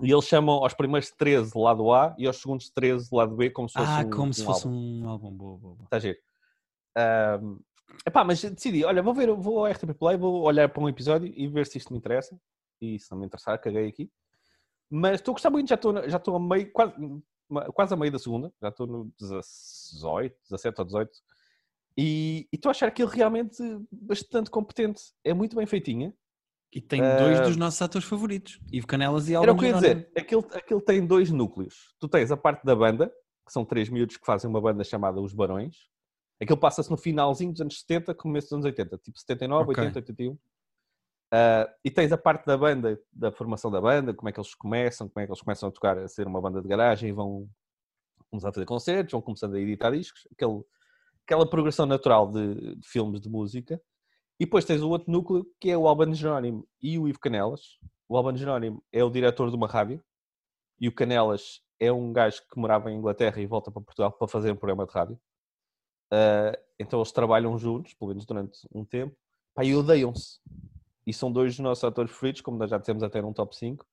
[0.00, 3.68] e eles chamam aos primeiros 13 lado A e aos segundos 13 lado B como
[3.68, 5.02] se fosse Ah, um, como se um fosse álbum.
[5.02, 5.30] um álbum.
[5.32, 5.84] Boa, boa, boa.
[5.86, 6.18] Está a giro.
[6.96, 7.58] Ahm,
[8.06, 11.32] epá, mas decidi, olha, vou ver, vou ao RTP Play, vou olhar para um episódio
[11.36, 12.40] e ver se isto me interessa.
[12.80, 14.08] E se não me interessar, caguei aqui.
[14.88, 16.94] Mas estou a gostar muito, já estou, já estou a meio, quase,
[17.74, 21.10] quase a meio da segunda, já estou no 18, 17 ou 18.
[21.96, 23.56] E estou a achar aquilo realmente
[23.90, 25.02] bastante competente.
[25.24, 26.14] É muito bem feitinha.
[26.72, 27.42] E tem dois Ah.
[27.42, 30.46] dos nossos atores favoritos, Ivo Canelas e Era Alba o que eu ia dizer, aquilo,
[30.54, 31.92] aquilo tem dois núcleos.
[31.98, 33.08] Tu tens a parte da banda,
[33.44, 35.88] que são três miúdos que fazem uma banda chamada Os Barões.
[36.40, 39.82] Aquilo passa-se no finalzinho dos anos 70, começo dos anos 80, tipo 79, Ok.
[39.84, 40.38] 80, 81.
[41.32, 44.54] Ah, e tens a parte da banda, da formação da banda, como é que eles
[44.54, 47.12] começam, como é que eles começam a tocar, a ser uma banda de garagem e
[47.12, 47.48] vão
[48.30, 50.62] começar a fazer concertos, vão começando a editar discos, aquele,
[51.24, 53.80] aquela progressão natural de, de filmes de música.
[54.38, 57.78] E depois tens o outro núcleo, que é o Albano Jerónimo e o Ivo Canelas.
[58.08, 60.02] O Albano Jerónimo é o diretor de uma rádio
[60.80, 64.26] e o Canelas é um gajo que morava em Inglaterra e volta para Portugal para
[64.26, 65.20] fazer um programa de rádio.
[66.12, 69.14] Uh, então eles trabalham juntos, pelo menos durante um tempo,
[69.54, 70.40] pá, e odeiam-se.
[71.06, 73.86] E são dois dos nossos atores preferidos, como nós já dissemos até num top 5.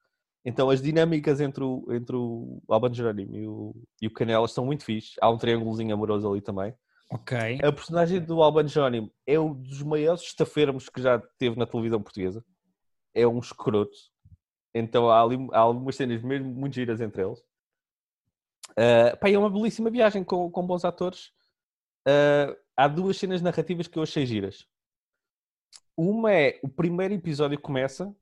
[0.45, 4.65] Então as dinâmicas entre o, entre o Alban Jerónimo e o, e o Canelas são
[4.65, 5.15] muito fixe.
[5.21, 6.73] Há um triângulozinho amoroso ali também.
[7.09, 7.59] Ok.
[7.63, 12.01] A personagem do Alban Jerónimo é um dos maiores estafermos que já teve na televisão
[12.01, 12.43] portuguesa.
[13.13, 13.97] É um escroto.
[14.73, 17.39] Então há, ali, há algumas cenas mesmo muito giras entre eles.
[18.71, 21.31] Uh, pá, é uma belíssima viagem com, com bons atores.
[22.07, 24.67] Uh, há duas cenas narrativas que eu achei giras.
[25.95, 28.15] Uma é o primeiro episódio começa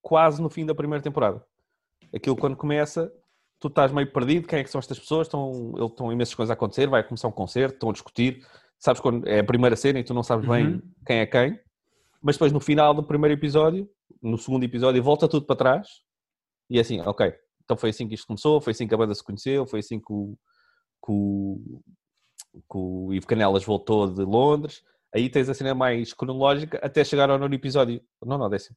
[0.00, 1.44] quase no fim da primeira temporada.
[2.14, 3.12] Aquilo quando começa,
[3.60, 6.54] tu estás meio perdido, quem é que são estas pessoas, estão, estão imensas coisas a
[6.54, 8.46] acontecer, vai começar um concerto, estão a discutir,
[8.78, 10.82] sabes quando é a primeira cena e tu não sabes bem uhum.
[11.06, 11.60] quem é quem,
[12.22, 13.88] mas depois no final do primeiro episódio,
[14.22, 15.88] no segundo episódio, volta tudo para trás
[16.70, 17.32] e é assim, ok,
[17.64, 19.98] então foi assim que isto começou, foi assim que a banda se conheceu, foi assim
[19.98, 20.36] que o,
[21.04, 21.80] que o,
[22.54, 27.28] que o Ivo Canelas voltou de Londres, aí tens a cena mais cronológica até chegar
[27.28, 28.76] ao nono episódio, não, não, décimo,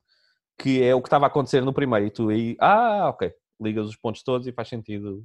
[0.58, 3.88] que é o que estava a acontecer no primeiro, e tu aí, ah, ok, ligas
[3.88, 5.24] os pontos todos e faz sentido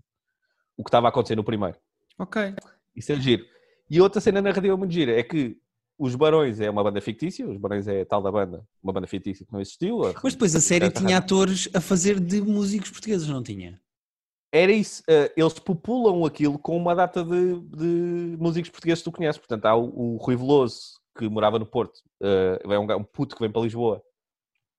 [0.77, 1.79] o que estava a acontecer no primeiro.
[2.19, 2.55] Ok.
[2.95, 3.45] Isso é giro.
[3.89, 5.59] E outra cena narrativa muito gira é que
[5.99, 9.47] os Barões é uma banda fictícia, os Barões é tal da banda, uma banda fictícia
[9.47, 10.01] que não existiu.
[10.23, 13.81] Mas depois a série tinha atores a fazer de músicos portugueses, não tinha?
[14.53, 19.17] Era isso, uh, eles populam aquilo com uma data de, de músicos portugueses que tu
[19.17, 19.39] conheces.
[19.39, 23.35] Portanto, há o, o Rui Veloso, que morava no Porto, uh, é um, um puto
[23.35, 24.03] que vem para Lisboa,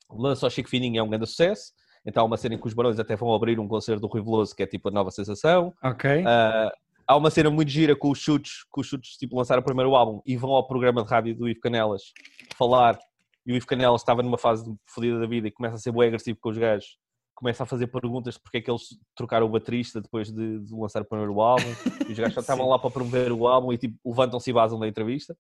[0.10, 1.74] lança o Chico Fininho, é um grande sucesso.
[2.08, 4.22] Então há uma cena em que os Barões até vão abrir um concerto do Rui
[4.22, 5.74] Veloso, que é tipo a nova sensação.
[5.84, 6.22] Ok.
[6.22, 6.72] Uh,
[7.06, 9.94] há uma cena muito gira com os chutes, com os chutes tipo lançaram o primeiro
[9.94, 12.14] álbum e vão ao programa de rádio do Ivo Canelas
[12.58, 12.98] falar.
[13.46, 16.08] E o Ivo Canelas estava numa fase fodida da vida e começa a ser bem
[16.08, 16.98] agressivo com os gajos.
[17.36, 21.02] Começa a fazer perguntas porque é que eles trocaram o baterista depois de, de lançar
[21.02, 21.68] o primeiro álbum.
[22.08, 24.80] E os gajos já estavam lá para promover o álbum e tipo, levantam-se e vazam
[24.80, 25.38] da entrevista.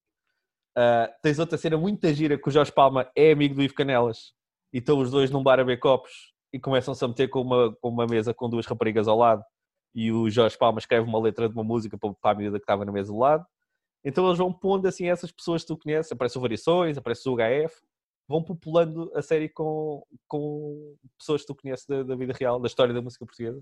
[0.77, 4.33] Uh, tens outra cena muito gira que o Jorge Palma é amigo do Ivo Canelas
[4.71, 7.75] e estão os dois num bar a ver copos e começam-se a meter com uma,
[7.75, 9.43] com uma mesa com duas raparigas ao lado
[9.93, 12.85] e o Jorge Palma escreve uma letra de uma música para, a miúda que estava
[12.85, 13.43] na mesa do lado.
[14.05, 17.35] Então eles vão pondo assim essas pessoas que tu conheces, aparece o Variações, aparece o
[17.35, 17.75] HF,
[18.27, 22.67] vão populando a série com, com pessoas que tu conheces da, da vida real, da
[22.67, 23.59] história da música portuguesa.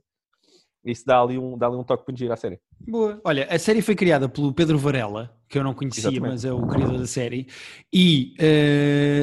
[0.84, 2.60] Isso dá ali um, dá ali um toque muito giro à série.
[2.80, 3.20] Boa.
[3.24, 6.32] Olha, a série foi criada pelo Pedro Varela, que eu não conhecia, Exatamente.
[6.32, 7.48] mas é o criador da série,
[7.92, 8.44] e uh,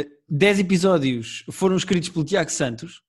[0.01, 3.03] eh, 10 episódios foram escritos pelo Tiago Santos,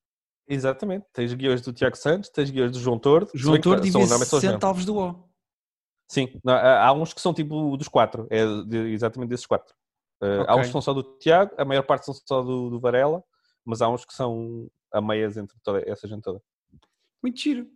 [0.47, 1.05] Exatamente.
[1.13, 3.31] Tens guiões do Tiago Santos, tens guiões do João Tordo.
[3.33, 5.33] João Tordo e Vicente Alves do O.
[6.07, 9.73] Sim, não, há uns que são tipo dos quatro, é de, exatamente desses quatro.
[10.21, 10.45] Uh, okay.
[10.47, 13.23] Há uns que são só do Tiago, a maior parte são só do, do Varela,
[13.65, 16.39] mas há uns que são a meias entre toda essa gente toda.
[17.21, 17.67] Muito giro.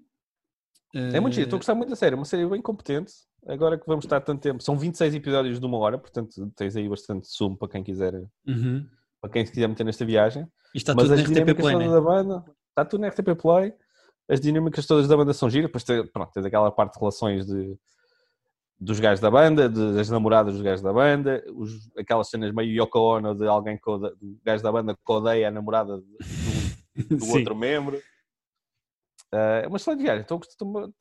[0.94, 3.12] É muito giro, estou a gostar muito da série, uma série bem competente.
[3.46, 6.88] Agora que vamos estar tanto tempo, são 26 episódios de uma hora, portanto tens aí
[6.88, 8.14] bastante sumo para quem quiser,
[8.46, 8.86] uhum.
[9.22, 10.48] para quem se quiser meter nesta viagem.
[10.74, 11.90] E está mas tudo as RTP Play, né?
[11.90, 12.46] da banda,
[12.78, 13.74] está tudo na RTP Play.
[14.30, 17.46] As dinâmicas todas da banda são giras, depois tens, pronto, tens aquela parte de relações
[17.46, 17.78] de,
[18.80, 22.84] dos gajos da banda, de, das namoradas dos gajos da banda, os, aquelas cenas meio
[22.84, 27.18] Yoko Ono de alguém que odeia, do gajo da banda que odeia a namorada do,
[27.18, 27.98] do outro membro.
[29.34, 30.40] Uh, é uma excelente viagem, então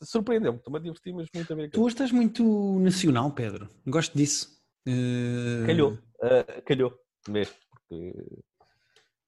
[0.03, 1.71] surpreendeu-me, estou-me a divertir, mas muito a ver.
[1.71, 4.57] Tu hoje estás muito nacional, Pedro, gosto disso.
[4.87, 5.67] Uh...
[5.67, 6.93] Calhou, uh, calhou
[7.29, 8.15] mesmo, porque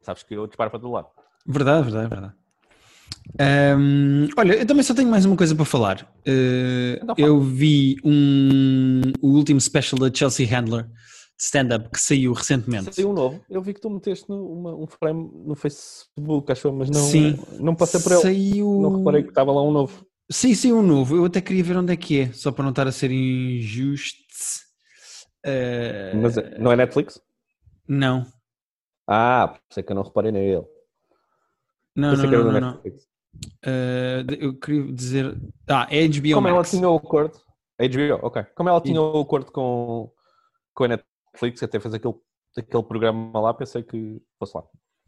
[0.00, 1.17] sabes que eu disparo para todo lado.
[1.48, 2.34] Verdade, verdade, verdade.
[3.78, 6.06] Um, olha, eu também só tenho mais uma coisa para falar.
[6.26, 10.86] Uh, eu vi um, o último special da Chelsea Handler
[11.38, 12.94] stand-up que saiu recentemente.
[12.94, 13.40] Saiu um novo.
[13.48, 17.38] Eu vi que tu meteste no, uma, um frame no Facebook, acho mas não, sim,
[17.60, 18.20] não passei por ele.
[18.20, 18.80] Saiu...
[18.82, 20.04] Não reparei que estava lá um novo.
[20.30, 21.16] Sim, sim, um novo.
[21.16, 24.18] Eu até queria ver onde é que é, só para não estar a ser injusto.
[25.46, 26.20] Uh...
[26.20, 27.20] Mas é, não é Netflix?
[27.86, 28.26] Não.
[29.06, 30.66] Ah, sei que eu não reparei nele.
[31.98, 32.74] Não, não, não, não, não.
[33.66, 35.36] Uh, eu queria dizer.
[35.68, 36.54] Ah, é HBO Como Max.
[36.54, 37.38] ela tinha o acordo.
[37.78, 38.44] HBO, ok.
[38.54, 40.12] Como ela tinha o acordo com,
[40.74, 42.14] com a Netflix, até fez aquele,
[42.56, 44.62] aquele programa lá, pensei que fosse lá.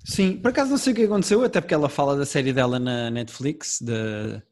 [0.04, 2.78] Sim, por acaso não sei o que aconteceu, até porque ela fala da série dela
[2.78, 4.42] na Netflix, de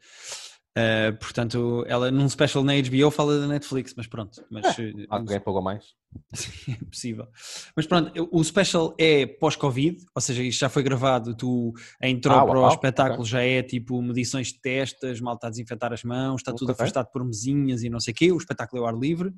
[0.78, 4.44] Uh, portanto, ela num special na HBO fala da Netflix, mas pronto.
[4.48, 5.94] Mas, é, alguém pagou mais?
[6.32, 7.26] Sim, é possível.
[7.74, 12.32] Mas pronto, o special é pós-Covid, ou seja, isto já foi gravado, tu a intro
[12.32, 13.30] ah, para o espetáculo okay.
[13.30, 17.10] já é tipo medições de testas, mal está a desinfetar as mãos, está tudo afastado
[17.10, 19.34] por mesinhas e não sei o quê, o espetáculo é ao ar livre.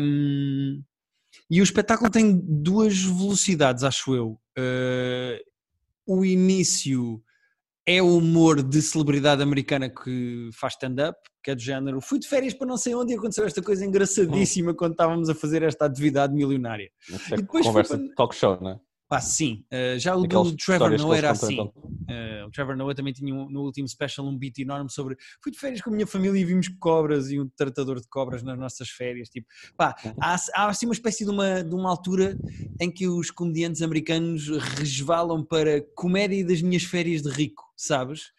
[0.00, 0.82] Um,
[1.50, 4.40] e o espetáculo tem duas velocidades, acho eu.
[4.58, 5.38] Uh,
[6.06, 7.22] o início
[7.86, 12.00] é o humor de celebridade americana que faz stand-up, que é do género.
[12.00, 15.34] Fui de férias para não sei onde e aconteceu esta coisa engraçadíssima quando estávamos a
[15.34, 16.90] fazer esta atividade milionária.
[17.08, 18.80] Isso é conversa de talk show, não é?
[19.08, 19.64] Pá, sim.
[19.72, 21.60] Uh, já o Aquelas do Trevor Noah era assim.
[21.60, 25.52] Uh, o Trevor Noah também tinha um- no último special um beat enorme sobre fui
[25.52, 28.58] de férias com a minha família e vimos cobras e um tratador de cobras nas
[28.58, 29.28] nossas férias.
[29.28, 29.46] Tipo,
[29.76, 32.36] pá, há, há assim uma espécie de uma, de uma altura
[32.80, 38.32] em que os comediantes americanos resvalam para comédia das minhas férias de rico, sabes?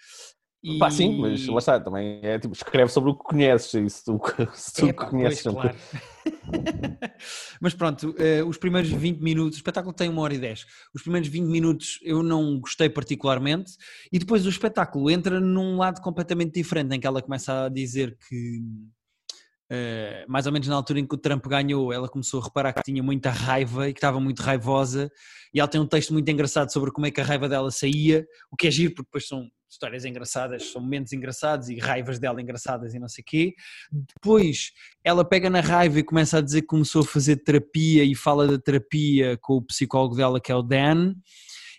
[0.63, 3.89] E- Pá, sim, mas lá está, também é tipo, escreve sobre o que conheces, e
[3.89, 4.19] se tu,
[4.53, 5.43] se tu Epá, conheces.
[5.43, 5.77] pois, claro.
[7.61, 10.65] Mas pronto, eh, os primeiros 20 minutos, o espetáculo tem uma hora e 10.
[10.93, 13.73] Os primeiros 20 minutos eu não gostei particularmente,
[14.11, 18.17] e depois o espetáculo entra num lado completamente diferente, em que ela começa a dizer
[18.27, 18.61] que,
[19.69, 22.73] eh, mais ou menos na altura em que o Trump ganhou, ela começou a reparar
[22.73, 25.11] que tinha muita raiva e que estava muito raivosa,
[25.53, 28.25] e ela tem um texto muito engraçado sobre como é que a raiva dela saía,
[28.51, 32.41] o que é giro, porque depois são histórias engraçadas, são momentos engraçados e raivas dela
[32.41, 33.53] engraçadas e não sei o quê.
[33.91, 34.71] Depois
[35.03, 38.47] ela pega na raiva e começa a dizer que começou a fazer terapia e fala
[38.47, 41.13] da terapia com o psicólogo dela, que é o Dan,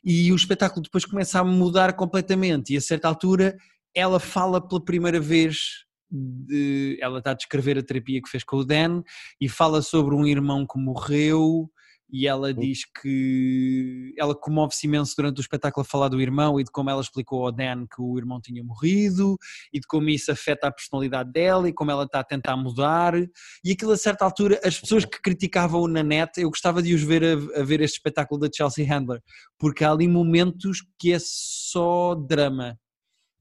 [0.04, 2.74] e o espetáculo depois começa a mudar completamente.
[2.74, 3.56] E a certa altura
[3.94, 5.86] ela fala pela primeira vez.
[6.10, 9.02] De, ela está a descrever a terapia que fez com o Dan
[9.40, 11.70] e fala sobre um irmão que morreu
[12.10, 16.64] e ela diz que ela comove-se imenso durante o espetáculo a falar do irmão e
[16.64, 19.36] de como ela explicou ao Dan que o irmão tinha morrido
[19.72, 23.14] e de como isso afeta a personalidade dela e como ela está a tentar mudar.
[23.62, 27.02] E aquilo a certa altura as pessoas que criticavam na net eu gostava de os
[27.02, 29.22] ver a, a ver este espetáculo da Chelsea Handler
[29.58, 32.78] porque há ali momentos que é só drama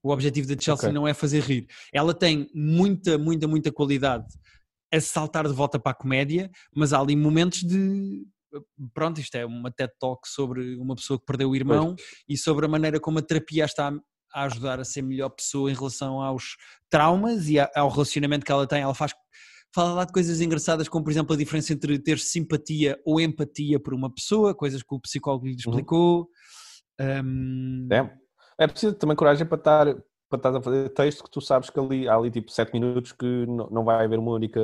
[0.08, 0.92] o objetivo da Chelsea Ok.
[0.92, 4.26] não é fazer rir ela tem muita muita muita qualidade
[4.92, 8.26] a saltar de volta para a comédia mas há ali momentos de
[8.94, 11.94] pronto, isto é uma TED Talk sobre uma pessoa que perdeu o irmão
[12.28, 13.92] e sobre a maneira como a terapia está
[14.32, 16.56] a ajudar a ser melhor pessoa em relação aos
[16.90, 18.82] traumas e ao relacionamento que ela tem.
[18.82, 19.12] Ela faz
[19.74, 23.78] fala lá de coisas engraçadas, como por exemplo a diferença entre ter simpatia ou empatia
[23.78, 26.28] por uma pessoa, coisas que o psicólogo lhe explicou.
[27.00, 28.02] Hum, É,
[28.58, 29.94] é preciso também coragem para estar
[30.28, 33.12] para estar a fazer texto que tu sabes que ali há ali tipo 7 minutos
[33.12, 34.60] que não, não vai haver uma única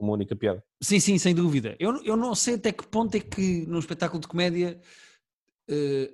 [0.00, 0.64] uma única piada.
[0.82, 1.76] Sim, sim, sem dúvida.
[1.78, 4.80] Eu, eu não sei até que ponto é que num espetáculo de comédia
[5.68, 6.12] eh,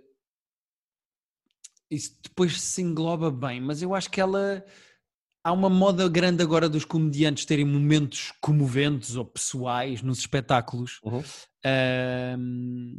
[1.91, 4.65] isso depois se engloba bem, mas eu acho que ela.
[5.45, 11.23] Há uma moda grande agora dos comediantes terem momentos comoventes ou pessoais nos espetáculos Uhum.
[11.65, 12.97] Ahm,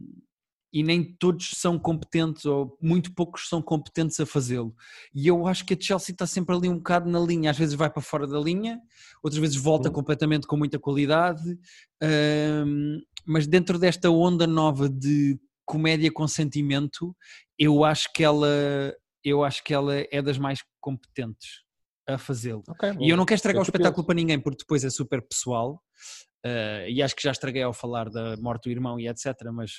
[0.79, 4.75] e nem todos são competentes, ou muito poucos são competentes a fazê-lo.
[5.13, 7.73] E eu acho que a Chelsea está sempre ali um bocado na linha, às vezes
[7.73, 8.79] vai para fora da linha,
[9.23, 9.95] outras vezes volta Uhum.
[9.95, 11.57] completamente com muita qualidade,
[12.01, 17.15] ahm, mas dentro desta onda nova de comédia com sentimento,
[17.57, 18.47] eu acho que ela,
[19.23, 21.63] eu acho que ela é das mais competentes
[22.07, 22.63] a fazê-lo.
[22.69, 22.89] Ok.
[23.01, 24.05] E eu não quero estragar o espetáculo curioso.
[24.07, 25.81] para ninguém, porque depois é super pessoal.
[26.43, 29.25] eh, e acho que já estraguei ao falar da morte do irmão e etc.
[29.51, 29.71] Mas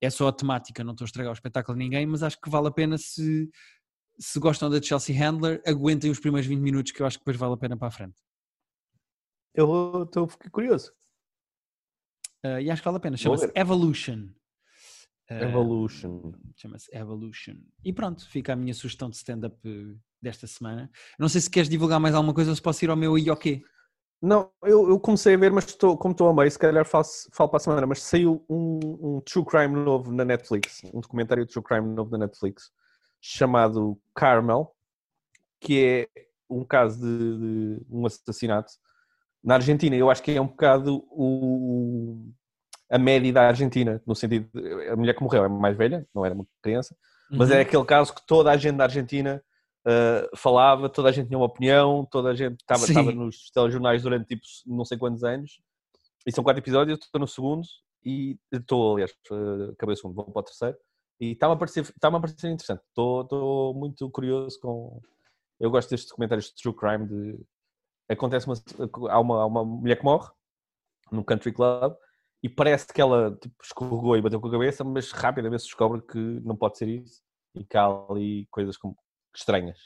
[0.00, 2.06] é só a temática, não estou a estragar o espetáculo a ninguém.
[2.06, 3.50] Mas acho que vale a pena se,
[4.18, 7.36] se gostam da Chelsea Handler, aguentem os primeiros 20 minutos, que eu acho que depois
[7.36, 8.16] vale a pena para a frente.
[9.54, 10.92] Eu estou curioso.
[12.42, 13.16] Eh, e acho que vale a pena.
[13.16, 13.50] Chama-se.
[13.54, 14.28] Evolution.
[15.28, 16.32] Eh, Evolution.
[16.56, 17.56] Chama-se Evolution.
[17.84, 19.58] E pronto, fica a minha sugestão de stand-up
[20.20, 20.90] desta semana.
[21.18, 23.62] Não sei se queres divulgar mais alguma coisa ou se posso ir ao meu IOQ.
[24.20, 27.28] Não, eu, eu comecei a ver, mas estou, como estou a meio, se calhar faço,
[27.32, 31.44] falo para a semana, mas saiu um, um true crime novo na Netflix, um documentário
[31.44, 32.70] de true crime novo na Netflix,
[33.20, 34.74] chamado Carmel,
[35.60, 38.72] que é um caso de, de um assassinato
[39.44, 39.94] na Argentina.
[39.94, 42.30] Eu acho que é um bocado o,
[42.90, 46.24] a média da Argentina, no sentido de, a mulher que morreu é mais velha, não
[46.24, 46.96] era uma criança,
[47.30, 47.56] mas Uhum.
[47.56, 49.42] é aquele caso que toda a gente da Argentina
[49.86, 54.26] uh, falava, toda a gente tinha uma opinião, toda a gente estava nos telejornais durante
[54.26, 55.60] tipo não sei quantos anos.
[56.26, 57.66] E são quatro episódios, eu estou no segundo
[58.04, 60.76] e estou, aliás, uh, acabei o segundo, vou para o terceiro.
[61.20, 62.82] E está-me a parecer, está a parecer interessante.
[62.88, 65.00] Estou, estou muito curioso com.
[65.58, 67.06] Eu gosto destes documentários de true crime.
[67.06, 67.40] De...
[68.08, 68.56] Acontece uma,
[69.10, 70.28] há, uma, há uma mulher que morre
[71.10, 71.94] num country club
[72.42, 76.02] e parece que ela tipo, escorregou e bateu com a cabeça, mas rapidamente se descobre
[76.02, 77.22] que não pode ser isso
[77.54, 78.96] e que há ali coisas como
[79.36, 79.78] estranhas.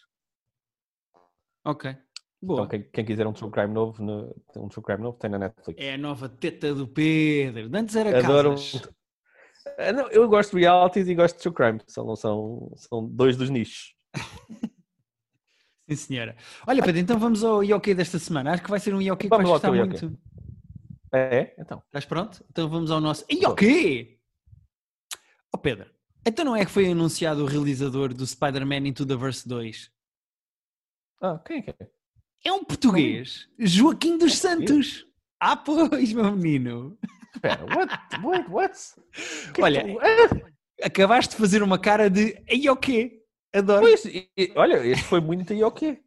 [1.64, 1.94] Ok.
[2.42, 2.61] Boa.
[2.61, 5.38] Então, quem, quem quiser um true crime novo, no- um true crime novo, tem na
[5.38, 5.80] Netflix.
[5.82, 7.70] É a nova teta do Pedro.
[7.74, 8.51] Antes era Adoro.
[8.51, 8.82] casas.
[9.78, 11.80] Ah, não, eu gosto de realities e gosto de true crime.
[11.86, 13.94] São, são, são dois dos nichos.
[15.88, 16.36] Sim, senhora.
[16.66, 18.53] Olha, Pedro, então vamos ao IOQ desta semana.
[18.53, 20.18] Acho que vai ser um IOQ que Vamos ao gostar muito.
[21.12, 21.55] É?
[21.59, 21.82] Então.
[21.86, 22.44] Estás pronto?
[22.48, 24.18] Então vamos ao nosso IOQ!
[25.53, 25.90] Ó Pedro,
[26.27, 29.91] Então não é que foi anunciado o realizador do Spider-Man Into the Verse 2?
[31.23, 31.89] Ah, quem é que é?
[32.47, 35.07] É um português, Joaquim dos Santos.
[35.39, 36.99] Ah, pois, meu menino.
[37.35, 37.93] Espera, what?
[38.23, 38.79] Wait, what?
[39.55, 43.23] Que Olha, tu- Ah, acabaste de fazer uma cara de ei, o quê?
[43.55, 43.83] Adoro.
[43.83, 46.03] pois, e- olha, este foi muito aí ok.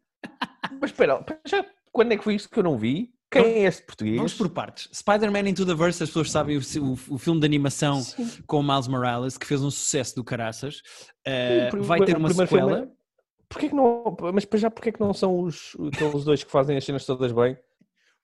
[0.80, 3.13] Mas espera, já, quando é que foi isto que eu não vi?
[3.42, 4.16] Quem é este português?
[4.16, 4.88] Vamos por partes.
[4.92, 8.42] Spider-Man Into the Verse, as pessoas sabem, o, o- o filme de animação Sim.
[8.46, 10.82] com o Miles Morales, que fez um sucesso do caraças,
[11.26, 12.86] Sim, o prim- vai ter uma primeiro filme sequela.
[12.90, 13.04] é-
[13.48, 16.76] Porquê que não, mas para já porquê que não são os, aqueles dois que fazem
[16.76, 17.56] as cenas todas bem?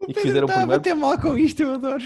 [0.01, 0.81] O E que fizeram o a primeiro?
[0.81, 2.03] bater mal com isto, eu adoro.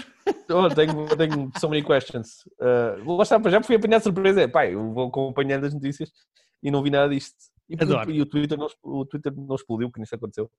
[0.49, 2.41] Oh, tenho, tenho so many questions.
[2.59, 4.41] Uh, lá está, para já fui apanhar surpresa.
[4.41, 6.11] É, Pai, eu vou acompanhando as notícias
[6.61, 7.33] e não vi nada disto.
[7.69, 8.11] E, Adoro.
[8.11, 10.51] e o, Twitter não, o Twitter não explodiu, que nisso aconteceu.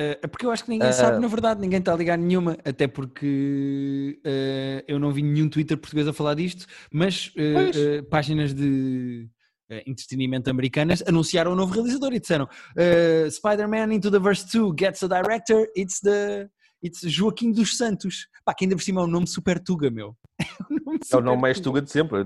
[0.00, 0.92] Eh, É porque eu acho que ninguém Ah.
[0.92, 5.48] sabe, na verdade, ninguém está a ligar nenhuma, até porque eh, eu não vi nenhum
[5.48, 9.28] Twitter português a falar disto, mas eh, eh, páginas de
[9.68, 14.74] eh, entretenimento americanas anunciaram o novo realizador e disseram eh, Spider-Man Into the Verse 2
[14.78, 16.48] gets a director, it's the
[16.82, 18.26] it's Joaquim dos Santos.
[18.42, 20.16] Pá, que ainda por cima é um nome super tuga, meu.
[20.70, 21.80] um nome É o nome mais tuga.
[21.80, 22.18] de sempre.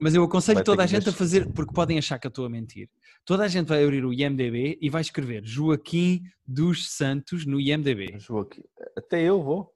[0.00, 2.48] Mas eu aconselho toda a gente a fazer, porque podem achar que eu estou a
[2.48, 2.88] mentir.
[3.24, 8.18] Toda a gente vai abrir o IMDB e vai escrever Joaquim dos Santos no IMDB.
[8.18, 8.62] Joaquim.
[8.96, 9.72] Até eu vou.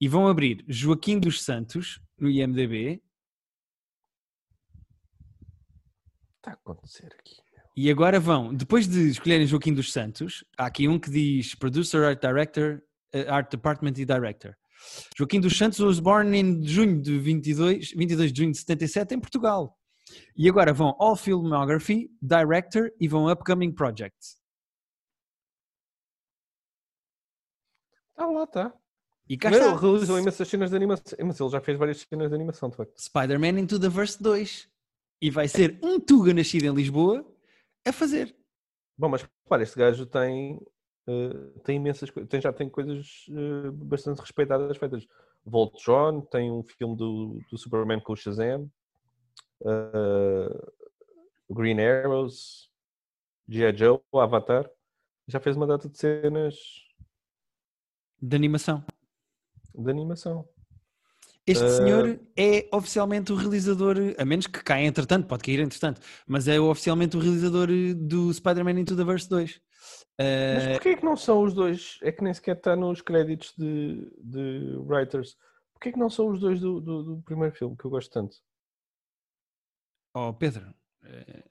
[0.00, 3.02] E vão abrir Joaquim dos Santos no IMDB
[6.42, 7.36] Está a acontecer aqui.
[7.76, 12.02] e agora vão, depois de escolherem Joaquim dos Santos, há aqui um que diz Producer,
[12.02, 12.82] Art Director,
[13.12, 14.56] eh, Art Department e Director.
[15.16, 19.20] Joaquim dos Santos was born em junho de 22, 22 de junho de 77 em
[19.20, 19.78] Portugal.
[20.36, 24.36] E agora vão All Filmography, Director e vão Upcoming Projects.
[28.10, 28.74] Está lá, está.
[29.28, 29.76] E cá Ele está.
[29.76, 31.18] realizou imensas cenas de animação.
[31.24, 33.00] Mas ele já fez várias cenas de animação, de facto.
[33.00, 34.68] Spider-Man Into the Verse 2.
[35.22, 37.24] E vai ser um Tuga nascido em Lisboa
[37.86, 38.36] a fazer.
[38.98, 40.60] Bom, mas repara, este gajo tem,
[41.06, 45.06] eh, tem imensas coisas, tem, já tem coisas eh, bastante respeitadas feitas.
[45.44, 48.70] Voltron, tem um filme do, do Superman com o Shazam,
[49.64, 50.70] eh,
[51.50, 52.70] Green Arrows,
[53.48, 53.76] G.I.
[53.76, 54.70] Joe, Avatar.
[55.26, 56.54] Já fez uma data de cenas
[58.20, 58.84] De animação.
[59.74, 60.48] de animação.
[61.44, 66.46] Este senhor é oficialmente o realizador, a menos que caia entretanto, pode cair entretanto, mas
[66.46, 69.60] é oficialmente o realizador do Spider-Man Into the Verse 2.
[70.18, 71.98] Mas Ah, porquê é que não são os dois?
[72.02, 75.36] É que nem sequer está nos créditos de, de writers.
[75.72, 78.10] Porquê é que não são os dois do, do, do primeiro filme, que eu gosto
[78.12, 78.36] tanto?
[80.14, 81.44] oh Pedro, eh,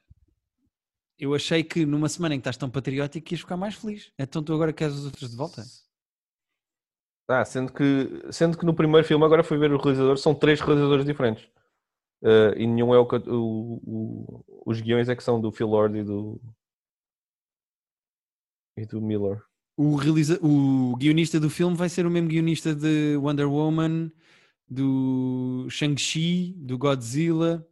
[1.17, 4.11] eu achei que numa semana em que estás tão patriótico ias ficar mais feliz.
[4.17, 5.63] Então tu agora queres os outros de volta?
[7.27, 7.83] Ah, sendo que,
[8.31, 11.47] sendo que no primeiro filme, agora fui ver o realizador, são três realizadores diferentes.
[12.23, 15.97] Eh, e nenhum é o, o- o- Os guiões é que são do Phil Lord
[15.97, 16.39] e do.
[18.77, 19.41] E do Miller.
[19.77, 20.39] O, realiza...
[20.41, 24.11] o guionista do filme vai ser o mesmo guionista de Wonder Woman,
[24.69, 27.67] do Shang-Chi, do Godzilla,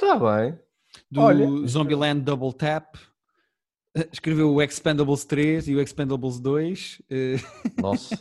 [0.00, 0.58] Está bem.
[1.10, 1.46] do Olha.
[1.68, 2.96] Zombieland Double Tap.
[3.94, 7.02] Eh, Escreveu o Expendables 3 e o Expendables 2.
[7.10, 7.34] eh,
[7.82, 8.16] Nossa,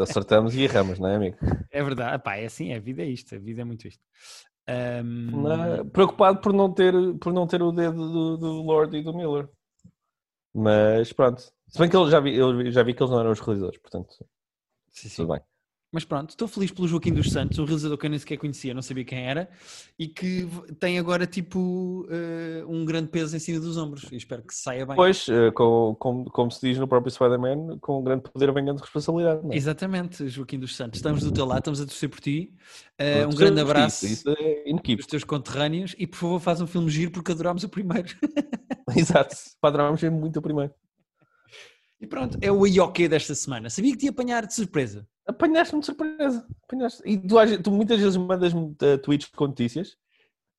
[0.00, 1.36] acertamos e erramos, não é, amigo?
[1.72, 4.02] É verdade, pá, é assim, a vida é isto, a vida é muito isto.
[5.02, 9.12] Não- preocupado por não, ter, por não ter o dedo do, do Lord e do
[9.16, 9.48] Miller.
[10.54, 11.40] Mas pronto.
[11.68, 13.78] Se bem que eu já vi, eu já vi que eles não eram os realizadores,
[13.80, 14.12] portanto,
[14.92, 15.16] sim, sim.
[15.22, 15.42] tudo bem.
[15.90, 18.74] Mas pronto, estou feliz pelo Joaquim dos Santos, um realizador que eu nem sequer conhecia,
[18.74, 19.48] não sabia quem era,
[19.98, 20.46] e que
[20.78, 24.06] tem agora tipo eh, um grande peso em cima dos ombros.
[24.12, 24.94] E espero que saia bem.
[24.94, 28.66] Pois, eh, com, como, como se diz no próprio Spider-Man, com um grande poder vem
[28.66, 29.40] grande responsabilidade.
[29.50, 29.56] É?
[29.56, 30.98] Exatamente, Joaquim dos Santos.
[30.98, 32.52] Estamos do teu lado, estamos a torcer por ti.
[32.98, 36.90] Eh, um grande abraço Isso é dos teus conterrâneos e por favor faz um filme
[36.90, 38.08] giro porque adorámos o primeiro.
[38.94, 39.34] Exato.
[40.02, 40.72] É muito o primeiro.
[42.00, 43.70] E pronto, é o Ioque desta semana.
[43.70, 45.06] Sabia que te ia apanhar de surpresa.
[45.28, 46.46] Apanhaste-me de surpresa.
[46.64, 47.02] Apanhaste.
[47.04, 49.90] E tu, tu muitas vezes mandas-me uh, tweets com notícias.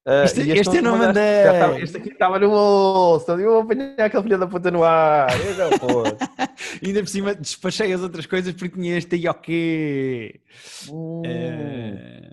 [0.08, 1.20] Uh, Este- e este eu não mandaste.
[1.20, 1.54] mandei.
[1.54, 3.32] Estava- este aqui estava no bolso.
[3.32, 5.28] Eu vou apanhar aquele filho da puta no ar.
[6.82, 10.42] E ainda por cima despachei as outras coisas porque tinha este Ioque.
[10.90, 12.30] Hum, Eh,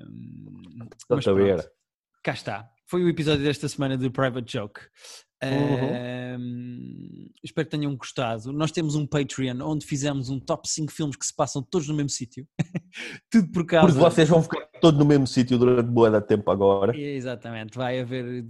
[0.99, 1.71] Estou mas pronto,
[2.23, 2.69] cá está.
[2.87, 4.81] Foi o episódio desta semana do Private Joke.
[5.45, 7.31] Uhum.
[7.43, 8.53] Espero que tenham gostado.
[8.53, 11.95] Nós temos um Patreon onde fizemos um top 5 filmes que se passam todos no
[11.95, 12.47] mesmo sítio.
[13.31, 13.87] Tudo por causa.
[13.87, 16.97] Porque vocês vão ficar todos no mesmo sítio durante boa da tempo agora.
[16.99, 18.45] Exatamente, vai haver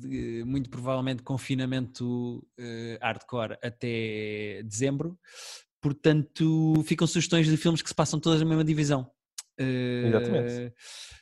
[0.45, 5.19] muito provavelmente confinamento eh, hardcore até dezembro,
[5.81, 9.11] portanto ficam sugestões de filmes que se passam todas na mesma divisão.
[9.59, 10.53] Exatamente.
[10.67, 10.73] Uh,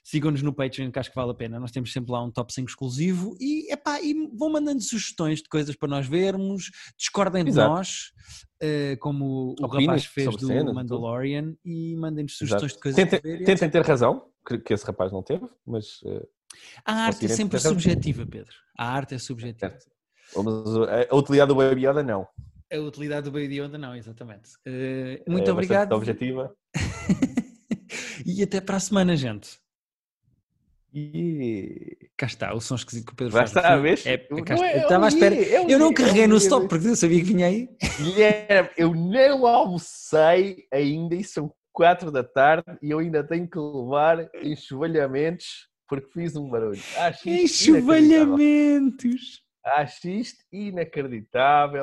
[0.02, 1.58] Sigam-nos no Patreon, que acho que vale a pena.
[1.58, 5.48] Nós temos sempre lá um top 5 exclusivo e, epá, e vão mandando sugestões de
[5.48, 6.70] coisas para nós vermos.
[6.98, 7.70] Discordem de Exato.
[7.74, 8.12] nós,
[8.62, 12.76] uh, como o rapaz fez do cenas e Mandalorian, e mandem-nos sugestões Exato.
[12.76, 13.44] de coisas Tentem, para ver.
[13.44, 16.26] tentem ter razão, que, que esse rapaz não teve, mas uh,
[16.84, 17.72] A arte é sempre razão.
[17.72, 18.52] subjetiva, Pedro.
[18.78, 19.70] A arte é subjetiva.
[19.70, 19.86] certo.
[21.10, 22.26] A, utilidade do Baby Yoda não.
[22.72, 24.50] A utilidade do Baby Yoda, não, exatamente.
[24.66, 25.92] Uh, É muito bastante obrigado.
[25.92, 26.54] objetiva.
[28.24, 29.58] E até para a semana, gente.
[30.92, 32.08] E...
[32.16, 33.50] Cá está, o som esquisito que o Pedro Já faz.
[33.50, 34.06] está, vês?
[34.06, 34.54] É, é Não está.
[34.54, 35.34] é- Eu estava à espera.
[35.34, 37.68] guia, é Eu não carreguei no stop porque eu sabia que vinha aí.
[37.98, 43.58] Guilherme, eu não almocei ainda e são quatro da tarde e eu ainda tenho que
[43.58, 46.80] levar enxovalhamentos porque fiz um barulho.
[46.98, 47.94] Acho isto inacreditável.
[48.04, 49.42] Enxovalhamentos.
[49.64, 51.82] Acho isto inacreditável.